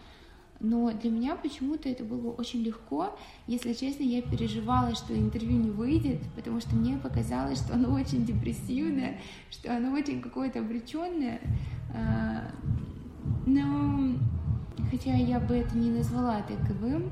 Но 0.63 0.91
для 0.91 1.09
меня 1.09 1.35
почему-то 1.35 1.89
это 1.89 2.03
было 2.03 2.31
очень 2.33 2.61
легко. 2.61 3.17
Если 3.47 3.73
честно, 3.73 4.03
я 4.03 4.21
переживала, 4.21 4.93
что 4.93 5.17
интервью 5.17 5.57
не 5.57 5.71
выйдет, 5.71 6.21
потому 6.35 6.61
что 6.61 6.75
мне 6.75 6.97
показалось, 6.97 7.57
что 7.57 7.73
оно 7.73 7.93
очень 7.93 8.25
депрессивное, 8.25 9.19
что 9.49 9.75
оно 9.75 9.91
очень 9.91 10.21
какое-то 10.21 10.59
обреченное. 10.59 11.41
А, 11.95 12.51
но 13.47 14.15
хотя 14.91 15.15
я 15.15 15.39
бы 15.39 15.55
это 15.55 15.75
не 15.75 15.89
назвала 15.89 16.43
таковым. 16.43 17.11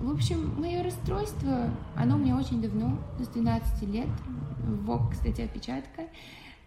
В 0.00 0.10
общем, 0.10 0.60
мое 0.60 0.82
расстройство, 0.82 1.70
оно 1.94 2.16
у 2.16 2.18
меня 2.18 2.36
очень 2.36 2.60
давно, 2.60 2.98
с 3.20 3.28
12 3.28 3.82
лет. 3.88 4.08
ВОК, 4.84 5.12
кстати, 5.12 5.42
опечатка. 5.42 6.02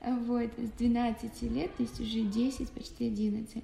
Вот, 0.02 0.50
с 0.58 0.72
12 0.78 1.42
лет, 1.52 1.76
то 1.76 1.84
есть 1.84 2.00
уже 2.00 2.22
10, 2.22 2.70
почти 2.70 3.08
11. 3.08 3.64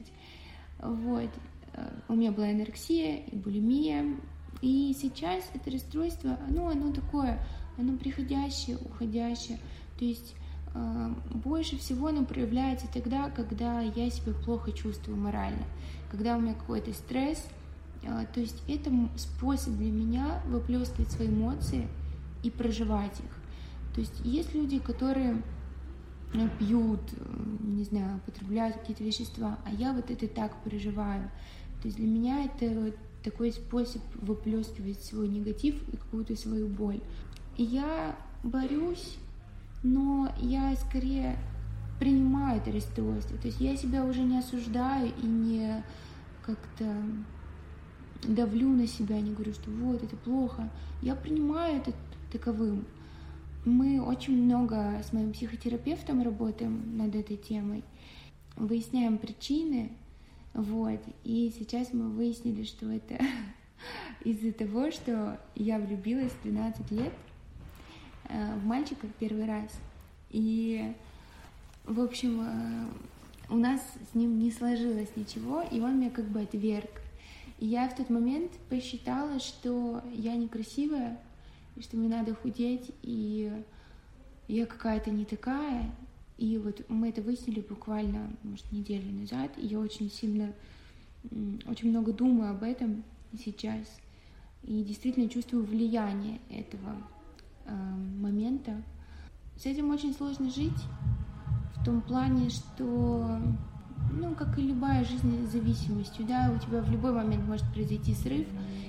Вот. 0.80 1.30
Э, 1.76 1.90
у 2.08 2.16
меня 2.16 2.32
была 2.32 2.48
анорексия 2.48 3.18
и 3.18 3.36
булимия. 3.36 4.18
И 4.62 4.96
сейчас 5.00 5.44
это 5.54 5.70
расстройство, 5.70 6.40
ну, 6.50 6.68
оно 6.70 6.92
такое, 6.92 7.40
оно 7.78 7.98
приходящее, 7.98 8.78
уходящее. 8.78 9.60
То 10.00 10.06
есть 10.06 10.36
э, 10.74 11.14
больше 11.34 11.78
всего 11.78 12.08
оно 12.08 12.26
проявляется 12.26 12.88
тогда, 12.92 13.30
когда 13.30 13.82
я 13.82 14.10
себя 14.10 14.34
плохо 14.46 14.72
чувствую 14.72 15.18
морально, 15.18 15.66
когда 16.10 16.38
у 16.38 16.42
меня 16.42 16.54
какой-то 16.54 16.94
стресс. 16.94 17.46
Э, 18.04 18.26
то 18.34 18.40
есть 18.40 18.64
это 18.68 18.92
способ 19.18 19.76
для 19.76 19.92
меня 19.92 20.42
выплескивать 20.48 21.12
свои 21.12 21.28
эмоции 21.28 21.88
и 22.44 22.50
проживать 22.50 23.20
их. 23.20 23.94
То 23.94 24.02
есть 24.02 24.20
есть 24.24 24.54
люди, 24.54 24.80
которые 24.80 25.42
пьют, 26.60 27.00
не 27.62 27.86
знаю, 27.86 28.20
потребляют 28.26 28.76
какие-то 28.76 29.06
вещества, 29.06 29.58
а 29.66 29.72
я 29.72 29.94
вот 29.94 30.12
это 30.12 30.28
так 30.28 30.62
проживаю. 30.64 31.32
То 31.86 31.90
есть 31.90 32.00
для 32.00 32.08
меня 32.08 32.46
это 32.46 32.94
такой 33.24 33.52
способ 33.52 34.02
выплескивать 34.16 35.04
свой 35.04 35.28
негатив 35.28 35.76
и 35.94 35.98
какую-то 35.98 36.36
свою 36.36 36.68
боль. 36.68 37.00
Я 37.58 38.16
борюсь, 38.42 39.18
но 39.84 40.34
я 40.40 40.76
скорее 40.78 41.38
принимаю 42.00 42.60
это 42.60 42.72
расстройство. 42.72 43.38
То 43.38 43.50
есть 43.50 43.62
я 43.62 43.78
себя 43.78 44.04
уже 44.04 44.24
не 44.24 44.40
осуждаю 44.40 45.12
и 45.22 45.28
не 45.28 45.84
как-то 46.44 46.92
давлю 48.24 48.70
на 48.70 48.88
себя, 48.88 49.22
не 49.22 49.34
говорю, 49.34 49.54
что 49.54 49.70
вот, 49.70 50.02
это 50.02 50.16
плохо. 50.16 50.72
Я 51.04 51.14
принимаю 51.14 51.78
это 51.78 51.94
таковым. 52.32 52.88
Мы 53.64 54.02
очень 54.02 54.44
много 54.44 55.04
с 55.08 55.14
моим 55.14 55.34
психотерапевтом 55.34 56.24
работаем 56.24 56.98
над 56.98 57.14
этой 57.14 57.38
темой, 57.38 57.84
выясняем 58.56 59.20
причины, 59.20 59.92
вот. 60.56 61.02
И 61.26 61.54
сейчас 61.58 61.92
мы 61.92 62.10
выяснили, 62.10 62.64
что 62.64 62.90
это 62.90 63.20
из-за 64.24 64.54
того, 64.54 64.90
что 64.90 65.38
я 65.54 65.80
влюбилась 65.80 66.32
в 66.32 66.44
12 66.44 66.92
лет 66.92 67.14
э, 68.30 68.56
в 68.56 68.66
мальчика 68.66 69.06
первый 69.20 69.46
раз. 69.46 69.70
И, 70.30 70.94
в 71.84 72.00
общем, 72.00 72.40
э, 72.42 72.88
у 73.50 73.58
нас 73.58 73.82
с 74.12 74.16
ним 74.16 74.40
не 74.40 74.50
сложилось 74.50 75.10
ничего, 75.18 75.62
и 75.62 75.82
он 75.82 76.00
меня 76.00 76.10
как 76.10 76.26
бы 76.26 76.40
отверг. 76.40 77.02
И 77.60 77.66
я 77.66 77.90
в 77.90 77.96
тот 77.96 78.10
момент 78.10 78.54
посчитала, 78.70 79.40
что 79.40 80.02
я 80.14 80.36
некрасивая, 80.36 81.20
и 81.76 81.82
что 81.82 81.98
мне 81.98 82.08
надо 82.08 82.34
худеть, 82.34 82.92
и 83.02 83.52
я 84.48 84.66
какая-то 84.66 85.12
не 85.12 85.26
такая, 85.26 85.92
и 86.38 86.58
вот 86.58 86.86
мы 86.90 87.10
это 87.10 87.22
выяснили 87.22 87.62
буквально, 87.62 88.30
может, 88.44 88.70
неделю 88.72 89.12
назад, 89.12 89.52
и 89.58 89.66
я 89.66 89.80
очень 89.80 90.12
сильно, 90.12 90.52
очень 91.66 91.90
много 91.90 92.12
думаю 92.12 92.52
об 92.52 92.64
этом 92.64 93.04
сейчас, 93.38 93.86
и 94.64 94.84
действительно 94.84 95.30
чувствую 95.30 95.64
влияние 95.64 96.40
этого 96.50 96.96
э, 97.66 97.74
момента. 98.20 98.82
С 99.58 99.66
этим 99.66 99.92
очень 99.92 100.14
сложно 100.14 100.50
жить, 100.50 100.84
в 101.76 101.86
том 101.86 102.02
плане, 102.02 102.50
что, 102.50 103.40
ну, 104.12 104.36
как 104.36 104.58
и 104.60 104.64
любая 104.64 105.06
жизнь 105.06 105.48
с 105.48 105.52
зависимостью, 105.52 106.26
да, 106.26 106.52
у 106.54 106.60
тебя 106.60 106.82
в 106.82 106.92
любой 106.92 107.14
момент 107.14 107.48
может 107.48 107.66
произойти 107.74 108.14
срыв, 108.14 108.48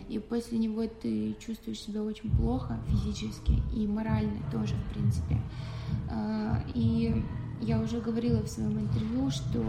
и 0.08 0.18
после 0.18 0.58
него 0.58 0.86
ты 0.86 1.36
чувствуешь 1.38 1.80
себя 1.80 2.02
очень 2.02 2.30
плохо 2.30 2.80
физически 2.88 3.62
и 3.76 3.86
морально 3.86 4.38
тоже, 4.50 4.74
в 4.74 4.94
принципе. 4.94 5.38
А, 6.10 6.62
и 6.74 7.24
я 7.60 7.80
уже 7.80 8.00
говорила 8.00 8.42
в 8.42 8.48
своем 8.48 8.78
интервью, 8.78 9.30
что 9.30 9.64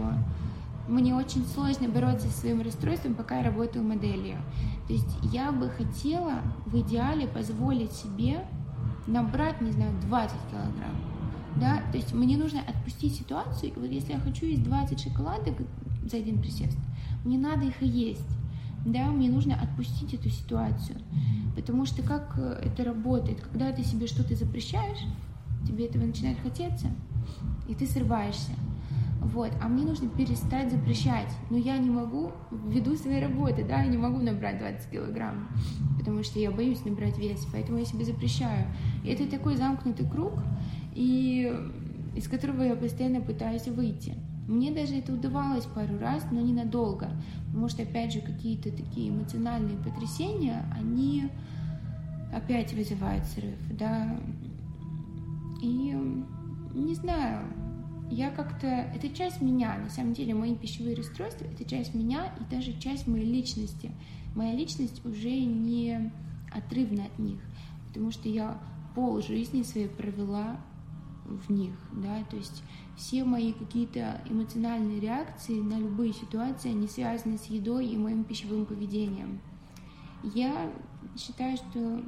мне 0.88 1.14
очень 1.14 1.44
сложно 1.46 1.88
бороться 1.88 2.28
со 2.28 2.40
своим 2.40 2.62
расстройством, 2.62 3.14
пока 3.14 3.38
я 3.38 3.44
работаю 3.44 3.84
моделью. 3.84 4.38
То 4.86 4.94
есть 4.94 5.18
я 5.32 5.52
бы 5.52 5.68
хотела 5.68 6.40
в 6.64 6.78
идеале 6.80 7.26
позволить 7.26 7.92
себе 7.92 8.46
набрать, 9.06 9.60
не 9.60 9.70
знаю, 9.70 9.92
20 10.02 10.36
килограмм. 10.50 10.96
Да? 11.56 11.82
То 11.92 11.98
есть 11.98 12.14
мне 12.14 12.36
нужно 12.36 12.60
отпустить 12.60 13.16
ситуацию, 13.16 13.72
и 13.72 13.78
вот 13.78 13.90
если 13.90 14.12
я 14.12 14.18
хочу 14.18 14.46
есть 14.46 14.62
20 14.62 15.00
шоколадок 15.00 15.56
за 16.04 16.18
один 16.18 16.40
присест, 16.40 16.78
мне 17.24 17.38
надо 17.38 17.66
их 17.66 17.82
есть. 17.82 18.28
Да, 18.86 19.06
мне 19.06 19.28
нужно 19.28 19.60
отпустить 19.60 20.14
эту 20.14 20.30
ситуацию. 20.30 20.98
Потому 21.56 21.84
что 21.84 22.02
как 22.02 22.38
это 22.38 22.84
работает? 22.84 23.40
Когда 23.40 23.72
ты 23.72 23.82
себе 23.82 24.06
что-то 24.06 24.36
запрещаешь, 24.36 25.04
тебе 25.68 25.86
этого 25.86 26.04
начинает 26.04 26.38
хотеться, 26.40 26.88
и 27.68 27.74
ты 27.74 27.86
срываешься. 27.86 28.52
Вот, 29.20 29.50
а 29.60 29.68
мне 29.68 29.84
нужно 29.84 30.08
перестать 30.08 30.70
запрещать. 30.70 31.28
Но 31.50 31.56
я 31.56 31.76
не 31.76 31.90
могу, 31.90 32.32
ввиду 32.50 32.96
своей 32.96 33.22
работы, 33.22 33.64
да, 33.64 33.82
я 33.82 33.88
не 33.88 33.98
могу 33.98 34.20
набрать 34.20 34.58
20 34.58 34.90
килограмм, 34.90 35.48
потому 35.98 36.22
что 36.22 36.38
я 36.38 36.50
боюсь 36.50 36.84
набрать 36.84 37.18
вес, 37.18 37.46
поэтому 37.52 37.78
я 37.78 37.84
себе 37.84 38.04
запрещаю. 38.04 38.66
И 39.04 39.08
это 39.08 39.28
такой 39.28 39.56
замкнутый 39.56 40.08
круг, 40.08 40.34
и 40.94 41.52
из 42.16 42.28
которого 42.28 42.62
я 42.62 42.74
постоянно 42.74 43.20
пытаюсь 43.20 43.66
выйти. 43.66 44.14
Мне 44.46 44.70
даже 44.70 44.94
это 44.94 45.12
удавалось 45.12 45.66
пару 45.66 45.98
раз, 45.98 46.24
но 46.30 46.40
ненадолго, 46.40 47.10
потому 47.48 47.68
что, 47.68 47.82
опять 47.82 48.14
же, 48.14 48.20
какие-то 48.20 48.70
такие 48.70 49.10
эмоциональные 49.10 49.76
потрясения, 49.76 50.64
они 50.74 51.28
опять 52.32 52.72
вызывают 52.72 53.24
срыв, 53.26 53.58
да, 53.70 54.18
и 55.60 55.96
не 56.74 56.94
знаю, 56.94 57.46
я 58.10 58.30
как-то... 58.30 58.66
Это 58.66 59.08
часть 59.10 59.42
меня, 59.42 59.78
на 59.78 59.90
самом 59.90 60.14
деле, 60.14 60.34
мои 60.34 60.54
пищевые 60.54 60.96
расстройства— 60.96 61.44
это 61.52 61.64
часть 61.64 61.94
меня 61.94 62.32
и 62.40 62.54
даже 62.54 62.78
часть 62.78 63.06
моей 63.06 63.26
личности. 63.26 63.92
Моя 64.34 64.54
личность 64.54 65.04
уже 65.04 65.30
не 65.30 66.12
отрывна 66.50 67.04
от 67.04 67.18
них, 67.18 67.40
потому 67.88 68.10
что 68.10 68.28
я 68.28 68.58
пол 68.94 69.20
жизни 69.20 69.62
своей 69.62 69.88
провела 69.88 70.60
в 71.26 71.50
них, 71.50 71.74
да, 71.92 72.24
то 72.30 72.36
есть 72.36 72.62
все 72.96 73.22
мои 73.24 73.52
какие-то 73.52 74.20
эмоциональные 74.30 74.98
реакции 74.98 75.60
на 75.60 75.78
любые 75.78 76.12
ситуации, 76.14 76.70
они 76.70 76.88
связаны 76.88 77.36
с 77.36 77.44
едой 77.44 77.86
и 77.86 77.98
моим 77.98 78.24
пищевым 78.24 78.64
поведением. 78.64 79.40
Я 80.22 80.72
считаю, 81.16 81.56
что 81.56 82.02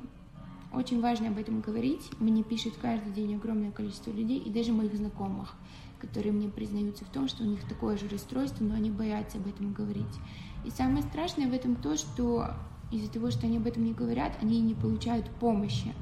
очень 0.73 1.01
важно 1.01 1.29
об 1.29 1.39
этом 1.39 1.61
говорить. 1.61 2.11
Мне 2.19 2.43
пишет 2.43 2.75
каждый 2.81 3.13
день 3.13 3.35
огромное 3.35 3.71
количество 3.71 4.11
людей, 4.11 4.39
и 4.39 4.51
даже 4.51 4.73
моих 4.73 4.95
знакомых, 4.95 5.55
которые 6.01 6.33
мне 6.33 6.49
признаются 6.49 7.05
в 7.05 7.09
том, 7.09 7.29
что 7.29 7.43
у 7.43 7.47
них 7.47 7.67
такое 7.69 7.97
же 7.99 8.09
расстройство, 8.09 8.65
но 8.65 8.75
они 8.75 8.91
боятся 8.91 9.39
об 9.39 9.47
этом 9.47 9.73
говорить. 9.73 10.19
И 10.65 10.71
самое 10.71 11.03
страшное 11.03 11.49
в 11.49 11.53
этом 11.53 11.75
то, 11.77 11.97
что 11.97 12.55
из-за 12.91 13.11
того, 13.11 13.31
что 13.31 13.47
они 13.47 13.59
об 13.59 13.67
этом 13.67 13.85
не 13.85 13.93
говорят, 13.93 14.37
они 14.41 14.61
не 14.61 14.75
получают 14.75 15.29
помощи. 15.31 15.95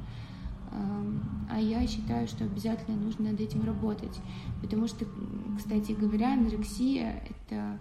А 1.51 1.61
я 1.61 1.87
считаю, 1.87 2.29
что 2.29 2.45
обязательно 2.45 2.97
нужно 2.97 3.31
над 3.31 3.41
этим 3.41 3.65
работать. 3.65 4.21
Потому 4.61 4.87
что, 4.87 5.07
кстати 5.57 5.93
говоря, 5.93 6.35
анорексия— 6.35 7.25
это 7.49 7.79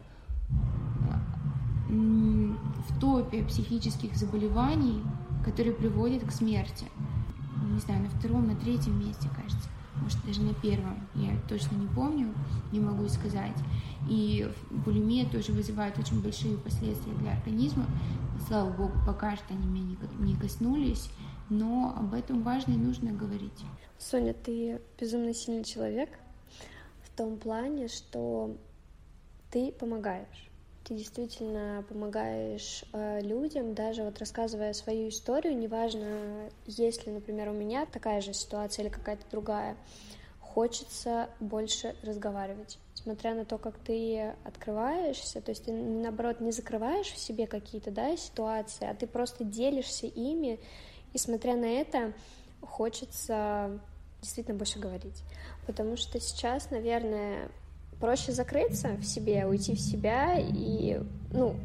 в 1.89 2.99
топе 2.99 3.43
психических 3.43 4.15
заболеваний, 4.15 5.01
которые 5.47 5.73
приводят 5.73 6.25
к 6.25 6.31
смерти. 6.31 6.85
Не 7.71 7.79
знаю, 7.79 8.03
на 8.03 8.09
втором, 8.09 8.47
на 8.47 8.55
третьем 8.55 8.99
месте, 8.99 9.29
кажется. 9.33 9.69
Может, 9.95 10.23
даже 10.25 10.41
на 10.41 10.53
первом. 10.53 11.07
Я 11.15 11.31
точно 11.47 11.75
не 11.75 11.87
помню, 11.87 12.33
не 12.71 12.79
могу 12.79 13.07
сказать. 13.07 13.55
И 14.09 14.51
булимия 14.69 15.25
тоже 15.27 15.53
вызывает 15.53 15.97
очень 15.97 16.21
большие 16.21 16.57
последствия 16.57 17.13
для 17.13 17.31
организма. 17.31 17.85
Слава 18.47 18.71
богу, 18.71 18.93
пока 19.05 19.37
что 19.37 19.53
они 19.53 19.65
меня 19.65 19.95
не 20.19 20.35
коснулись, 20.35 21.09
но 21.49 21.95
об 21.97 22.13
этом 22.13 22.43
важно 22.43 22.73
и 22.73 22.77
нужно 22.77 23.11
говорить. 23.11 23.63
Соня, 23.97 24.33
ты 24.33 24.81
безумно 24.99 25.33
сильный 25.33 25.63
человек 25.63 26.09
в 27.03 27.17
том 27.17 27.37
плане, 27.37 27.87
что 27.87 28.55
ты 29.49 29.71
помогаешь. 29.71 30.49
Ты 30.87 30.93
действительно 30.95 31.83
помогаешь 31.89 32.85
э, 32.93 33.19
людям, 33.19 33.73
даже 33.73 34.03
вот 34.03 34.19
рассказывая 34.19 34.71
свою 34.71 35.09
историю, 35.09 35.57
неважно, 35.57 36.49
есть 36.65 37.05
ли, 37.05 37.11
например, 37.11 37.49
у 37.49 37.51
меня 37.51 37.85
такая 37.85 38.21
же 38.21 38.33
ситуация 38.33 38.83
или 38.83 38.89
какая-то 38.89 39.25
другая, 39.29 39.75
хочется 40.39 41.29
больше 41.41 41.93
разговаривать. 42.03 42.79
Смотря 42.93 43.35
на 43.35 43.43
то, 43.43 43.57
как 43.57 43.77
ты 43.79 44.33
открываешься, 44.45 45.41
то 45.41 45.51
есть 45.51 45.65
ты, 45.65 45.73
наоборот, 45.73 46.39
не 46.39 46.53
закрываешь 46.53 47.11
в 47.11 47.17
себе 47.17 47.47
какие-то 47.47 47.91
да, 47.91 48.15
ситуации, 48.15 48.87
а 48.87 48.95
ты 48.95 49.07
просто 49.07 49.43
делишься 49.43 50.07
ими, 50.07 50.57
и 51.11 51.17
смотря 51.17 51.57
на 51.57 51.65
это, 51.65 52.13
хочется 52.61 53.81
действительно 54.21 54.57
больше 54.57 54.79
говорить. 54.79 55.21
Потому 55.65 55.97
что 55.97 56.17
сейчас, 56.21 56.71
наверное, 56.71 57.51
проще 57.99 58.31
закрыться 58.31 58.89
в 58.99 59.05
себе, 59.05 59.45
уйти 59.45 59.75
в 59.75 59.79
себя 59.79 60.37
и, 60.37 61.01
ну, 61.31 61.55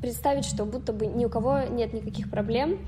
представить, 0.00 0.44
что 0.44 0.64
будто 0.64 0.92
бы 0.92 1.06
ни 1.06 1.24
у 1.24 1.30
кого 1.30 1.60
нет 1.62 1.92
никаких 1.92 2.30
проблем, 2.30 2.78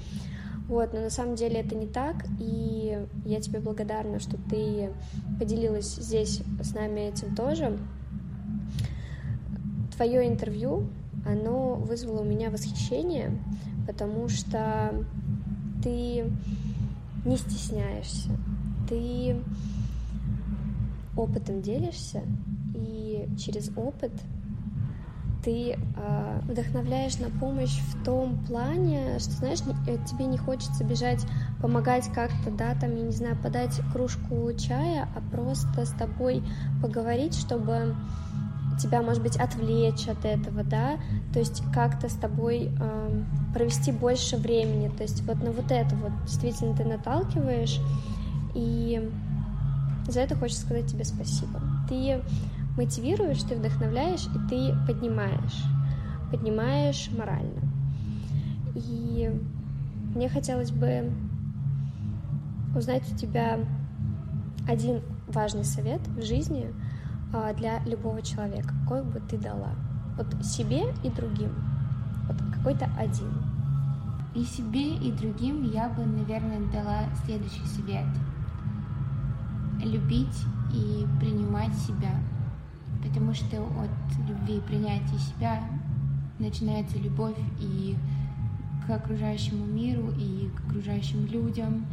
вот, 0.69 0.93
но 0.93 1.01
на 1.01 1.11
самом 1.11 1.37
деле 1.37 1.61
это 1.61 1.77
не 1.77 1.87
так, 1.87 2.27
и 2.41 2.99
я 3.25 3.41
тебе 3.41 3.61
благодарна, 3.61 4.19
что 4.19 4.37
ты 4.51 4.91
поделилась 5.39 5.95
здесь 5.95 6.43
с 6.61 6.75
нами 6.75 7.01
этим 7.03 7.35
тоже. 7.37 7.79
Твое 9.95 10.29
интервью, 10.29 10.89
оно 11.25 11.77
вызвало 11.77 12.21
у 12.21 12.25
меня 12.25 12.51
восхищение, 12.51 13.39
потому 13.87 14.29
что 14.29 14.93
ты 15.83 16.25
не 17.25 17.37
стесняешься, 17.37 18.31
ты 18.89 19.37
опытом 21.17 21.63
делишься, 21.63 22.23
и 22.77 23.29
через 23.39 23.71
опыт 23.77 24.13
ты 25.47 25.79
э, 25.79 26.41
вдохновляешь 26.49 27.19
на 27.19 27.31
помощь 27.39 27.79
в 27.79 28.05
том 28.05 28.37
плане, 28.47 29.19
что, 29.21 29.31
знаешь, 29.33 29.61
не, 29.65 29.75
э, 29.87 29.97
тебе 30.05 30.27
не 30.27 30.37
хочется 30.37 30.83
бежать, 30.83 31.25
помогать 31.63 32.09
как-то, 32.13 32.51
да, 32.51 32.75
там, 32.75 32.97
я 32.97 33.03
не 33.03 33.13
знаю, 33.13 33.37
подать 33.41 33.81
кружку 33.93 34.53
чая, 34.59 35.09
а 35.15 35.21
просто 35.35 35.87
с 35.87 35.91
тобой 35.91 36.43
поговорить, 36.83 37.37
чтобы 37.37 37.95
тебя, 38.83 39.03
может 39.03 39.23
быть, 39.23 39.37
отвлечь 39.37 40.09
от 40.09 40.25
этого, 40.25 40.65
да, 40.65 40.99
то 41.33 41.39
есть 41.39 41.63
как-то 41.73 42.09
с 42.09 42.15
тобой 42.15 42.71
э, 42.79 43.23
провести 43.55 43.93
больше 43.93 44.37
времени, 44.37 44.89
то 44.89 45.05
есть 45.05 45.23
вот 45.23 45.41
на 45.43 45.53
вот 45.53 45.71
это 45.71 45.95
вот 45.95 46.11
действительно 46.25 46.77
ты 46.77 46.85
наталкиваешь, 46.85 47.81
и 48.55 49.09
за 50.09 50.21
это 50.21 50.35
хочется 50.35 50.63
сказать 50.63 50.87
тебе 50.87 51.05
спасибо. 51.05 51.61
Ты 51.89 52.21
мотивируешь, 52.77 53.43
ты 53.43 53.57
вдохновляешь, 53.57 54.27
и 54.27 54.49
ты 54.49 54.75
поднимаешь, 54.87 55.65
поднимаешь 56.31 57.11
морально. 57.17 57.63
И 58.75 59.31
мне 60.15 60.29
хотелось 60.29 60.71
бы 60.71 61.11
узнать 62.75 63.11
у 63.11 63.17
тебя 63.17 63.59
один 64.69 65.01
важный 65.27 65.65
совет 65.65 66.07
в 66.09 66.23
жизни 66.23 66.73
а, 67.33 67.55
для 67.55 67.83
любого 67.85 68.21
человека, 68.21 68.75
какой 68.83 69.03
бы 69.03 69.21
ты 69.21 69.39
дала? 69.39 69.71
Вот 70.17 70.45
себе 70.45 70.83
и 71.03 71.11
другим. 71.11 71.53
Вот 72.27 72.37
какой-то 72.55 72.89
один. 72.99 73.33
И 74.35 74.45
себе, 74.45 74.97
и 74.97 75.13
другим 75.13 75.63
я 75.71 75.89
бы, 75.89 76.05
наверное, 76.05 76.61
дала 76.71 77.05
следующий 77.25 77.65
совет. 77.65 78.05
Любить 79.83 80.45
и 80.75 81.07
принимать 81.19 81.75
себя– 81.75 82.11
потому 83.03 83.35
что 83.35 83.63
от 83.63 84.29
любви 84.29 84.59
и 84.59 84.61
принятия 84.61 85.19
себя 85.19 85.63
начинается 86.39 86.99
любовь 86.99 87.37
и 87.61 87.97
к 88.87 88.91
окружающему 88.91 89.65
миру, 89.67 90.13
и 90.19 90.49
к 90.55 90.69
окружающим 90.69 91.27
людям, 91.27 91.87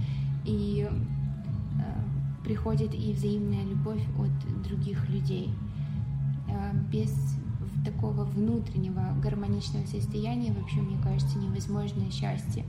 и 0.46 0.88
э, 0.88 0.94
приходит 2.44 2.94
и 2.94 3.14
взаимная 3.14 3.64
любовь 3.64 4.04
от 4.20 4.64
других 4.64 5.10
людей. 5.10 5.50
Э, 6.50 6.72
без 6.92 7.12
такого 7.84 8.24
внутреннего 8.24 9.14
гармоничного 9.22 9.86
состояния 9.86 10.54
вообще, 10.54 10.78
мне 10.78 10.98
кажется, 11.04 11.38
невозможное 11.38 12.10
счастье 12.12 12.64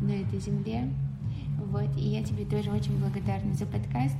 на 0.00 0.10
этой 0.10 0.40
земле. 0.40 0.92
Вот, 1.58 1.88
и 1.96 2.00
я 2.00 2.22
тебе 2.22 2.44
тоже 2.44 2.70
очень 2.70 2.98
благодарна 2.98 3.54
за 3.54 3.66
подкаст. 3.66 4.16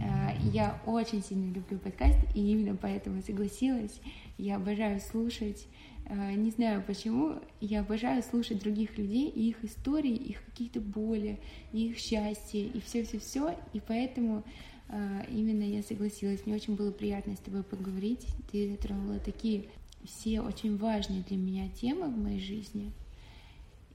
Э, 0.00 0.36
я 0.52 0.80
очень 0.86 1.22
сильно 1.22 1.52
люблю 1.52 1.78
подкаст, 1.78 2.18
и 2.34 2.52
именно 2.52 2.76
поэтому 2.76 3.22
согласилась. 3.22 4.00
Я 4.36 4.56
обожаю 4.56 5.00
слушать. 5.00 5.66
Э, 6.06 6.32
не 6.32 6.50
знаю 6.50 6.82
почему, 6.86 7.40
я 7.60 7.80
обожаю 7.80 8.22
слушать 8.22 8.60
других 8.60 8.96
людей 8.98 9.28
и 9.28 9.50
их 9.50 9.64
истории, 9.64 10.14
их 10.14 10.44
какие-то 10.46 10.80
боли, 10.80 11.38
их 11.72 11.98
счастье 11.98 12.66
и 12.66 12.80
все-все-все. 12.80 13.56
И 13.72 13.80
поэтому 13.80 14.44
э, 14.88 15.24
именно 15.30 15.62
я 15.62 15.82
согласилась. 15.82 16.46
Мне 16.46 16.54
очень 16.54 16.76
было 16.76 16.90
приятно 16.90 17.34
с 17.34 17.40
тобой 17.40 17.62
поговорить. 17.62 18.26
Ты 18.50 18.70
затронула 18.70 19.18
такие 19.18 19.64
все 20.04 20.40
очень 20.40 20.76
важные 20.76 21.22
для 21.22 21.36
меня 21.36 21.68
темы 21.68 22.08
в 22.08 22.16
моей 22.16 22.40
жизни 22.40 22.92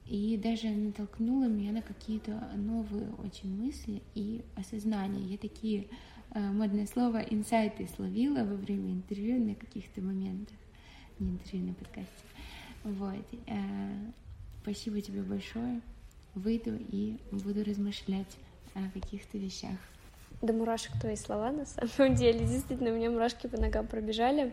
и 0.06 0.36
даже 0.36 0.68
натолкнула 0.68 1.44
меня 1.44 1.72
на 1.72 1.82
какие-то 1.82 2.32
новые 2.56 3.10
очень 3.24 3.50
мысли 3.50 4.02
и 4.14 4.44
осознания. 4.56 5.24
Я 5.24 5.38
такие, 5.38 5.86
э, 6.34 6.40
модное 6.40 6.86
слово, 6.86 7.18
инсайты 7.22 7.88
словила 7.96 8.44
во 8.44 8.54
время 8.56 8.92
интервью 8.92 9.42
на 9.42 9.54
каких-то 9.54 10.02
моментах, 10.02 10.56
не 11.18 11.30
интервью, 11.30 11.68
на 11.68 11.74
подкасте. 11.74 12.24
Вот. 12.84 13.24
Э, 13.46 14.10
спасибо 14.62 15.00
тебе 15.00 15.22
большое. 15.22 15.80
Выйду 16.34 16.76
и 16.76 17.16
буду 17.30 17.64
размышлять 17.64 18.36
о 18.74 18.90
каких-то 18.90 19.38
вещах. 19.38 19.78
Да 20.42 20.52
мурашек 20.52 20.92
твои 21.00 21.16
слова, 21.16 21.50
на 21.50 21.64
самом 21.64 22.14
деле. 22.16 22.40
Действительно, 22.40 22.90
у 22.90 22.96
меня 22.96 23.10
мурашки 23.10 23.46
по 23.46 23.58
ногам 23.58 23.86
пробежали. 23.86 24.52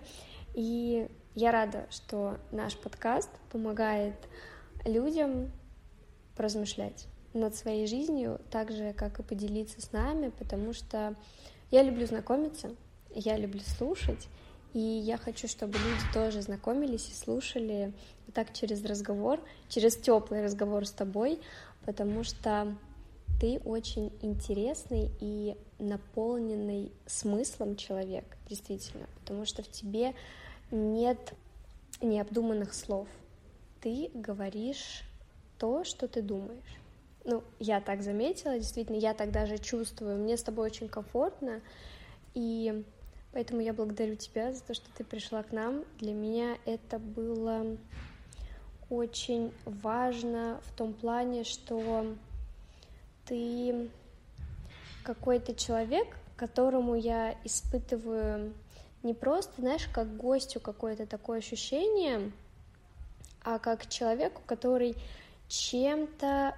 И 0.53 1.07
я 1.35 1.51
рада, 1.51 1.87
что 1.89 2.37
наш 2.51 2.77
подкаст 2.77 3.29
помогает 3.51 4.15
людям 4.85 5.51
поразмышлять 6.35 7.07
над 7.33 7.55
своей 7.55 7.87
жизнью, 7.87 8.39
так 8.49 8.71
же, 8.71 8.93
как 8.93 9.19
и 9.19 9.23
поделиться 9.23 9.81
с 9.81 9.91
нами, 9.91 10.29
потому 10.29 10.73
что 10.73 11.15
я 11.69 11.83
люблю 11.83 12.05
знакомиться, 12.05 12.75
я 13.13 13.37
люблю 13.37 13.61
слушать, 13.61 14.27
и 14.73 14.79
я 14.79 15.17
хочу, 15.17 15.47
чтобы 15.47 15.77
люди 15.77 16.13
тоже 16.13 16.41
знакомились 16.41 17.09
и 17.09 17.13
слушали 17.13 17.93
вот 18.25 18.35
так 18.35 18.53
через 18.53 18.83
разговор, 18.85 19.39
через 19.69 19.95
теплый 19.97 20.43
разговор 20.43 20.85
с 20.85 20.91
тобой, 20.91 21.39
потому 21.85 22.23
что 22.23 22.75
ты 23.39 23.59
очень 23.65 24.13
интересный 24.21 25.09
и 25.19 25.55
наполненный 25.79 26.91
смыслом 27.05 27.75
человек, 27.75 28.37
действительно, 28.47 29.07
потому 29.19 29.45
что 29.45 29.63
в 29.63 29.69
тебе 29.69 30.13
нет 30.69 31.33
необдуманных 32.01 32.73
слов, 32.73 33.07
ты 33.81 34.09
говоришь 34.13 35.03
то, 35.57 35.83
что 35.83 36.07
ты 36.07 36.21
думаешь. 36.21 36.79
Ну, 37.23 37.43
я 37.59 37.81
так 37.81 38.01
заметила, 38.01 38.57
действительно, 38.57 38.97
я 38.97 39.13
так 39.13 39.31
даже 39.31 39.57
чувствую. 39.57 40.17
Мне 40.17 40.37
с 40.37 40.43
тобой 40.43 40.67
очень 40.67 40.87
комфортно, 40.87 41.61
и 42.33 42.83
поэтому 43.31 43.61
я 43.61 43.73
благодарю 43.73 44.15
тебя 44.15 44.53
за 44.53 44.63
то, 44.63 44.73
что 44.73 44.89
ты 44.97 45.03
пришла 45.03 45.43
к 45.43 45.51
нам. 45.51 45.83
Для 45.99 46.13
меня 46.13 46.57
это 46.65 46.97
было 46.97 47.77
очень 48.89 49.53
важно 49.65 50.59
в 50.63 50.75
том 50.75 50.93
плане, 50.93 51.43
что 51.43 52.07
ты 53.25 53.89
какой-то 55.03 55.53
человек, 55.53 56.07
которому 56.35 56.95
я 56.95 57.35
испытываю 57.43 58.53
не 59.03 59.13
просто, 59.13 59.53
знаешь, 59.61 59.87
как 59.91 60.17
гостю 60.17 60.59
какое-то 60.59 61.05
такое 61.05 61.39
ощущение, 61.39 62.31
а 63.43 63.59
как 63.59 63.87
человеку, 63.89 64.41
который 64.45 64.95
чем-то 65.47 66.55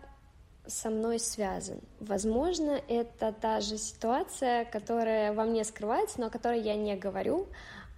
со 0.66 0.90
мной 0.90 1.20
связан. 1.20 1.82
Возможно, 2.00 2.82
это 2.88 3.34
та 3.34 3.60
же 3.60 3.78
ситуация, 3.78 4.66
которая 4.66 5.34
во 5.34 5.44
мне 5.44 5.64
скрывается, 5.64 6.22
но 6.22 6.28
о 6.28 6.30
которой 6.30 6.62
я 6.62 6.76
не 6.76 6.96
говорю, 6.96 7.48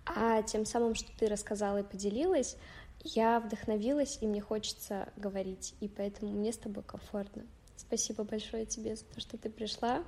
а 0.05 0.41
тем 0.41 0.65
самым, 0.65 0.95
что 0.95 1.11
ты 1.17 1.27
рассказала 1.27 1.79
и 1.79 1.83
поделилась, 1.83 2.57
я 3.03 3.39
вдохновилась, 3.39 4.17
и 4.21 4.27
мне 4.27 4.41
хочется 4.41 5.09
говорить, 5.15 5.75
и 5.79 5.87
поэтому 5.87 6.31
мне 6.31 6.51
с 6.51 6.57
тобой 6.57 6.83
комфортно. 6.83 7.43
Спасибо 7.77 8.23
большое 8.23 8.65
тебе 8.65 8.95
за 8.95 9.05
то, 9.05 9.19
что 9.19 9.37
ты 9.37 9.49
пришла, 9.49 10.03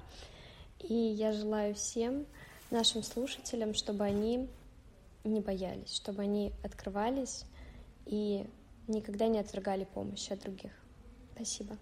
и 0.79 0.93
я 0.93 1.31
желаю 1.31 1.75
всем 1.75 2.25
нашим 2.71 3.03
слушателям, 3.03 3.73
чтобы 3.75 4.03
они 4.03 4.49
не 5.23 5.41
боялись, 5.41 5.93
чтобы 5.93 6.23
они 6.23 6.53
открывались 6.63 7.43
и 8.05 8.47
никогда 8.87 9.27
не 9.27 9.39
отвергали 9.39 9.85
помощи 9.85 10.33
от 10.33 10.39
других. 10.39 10.71
Спасибо. 11.33 11.77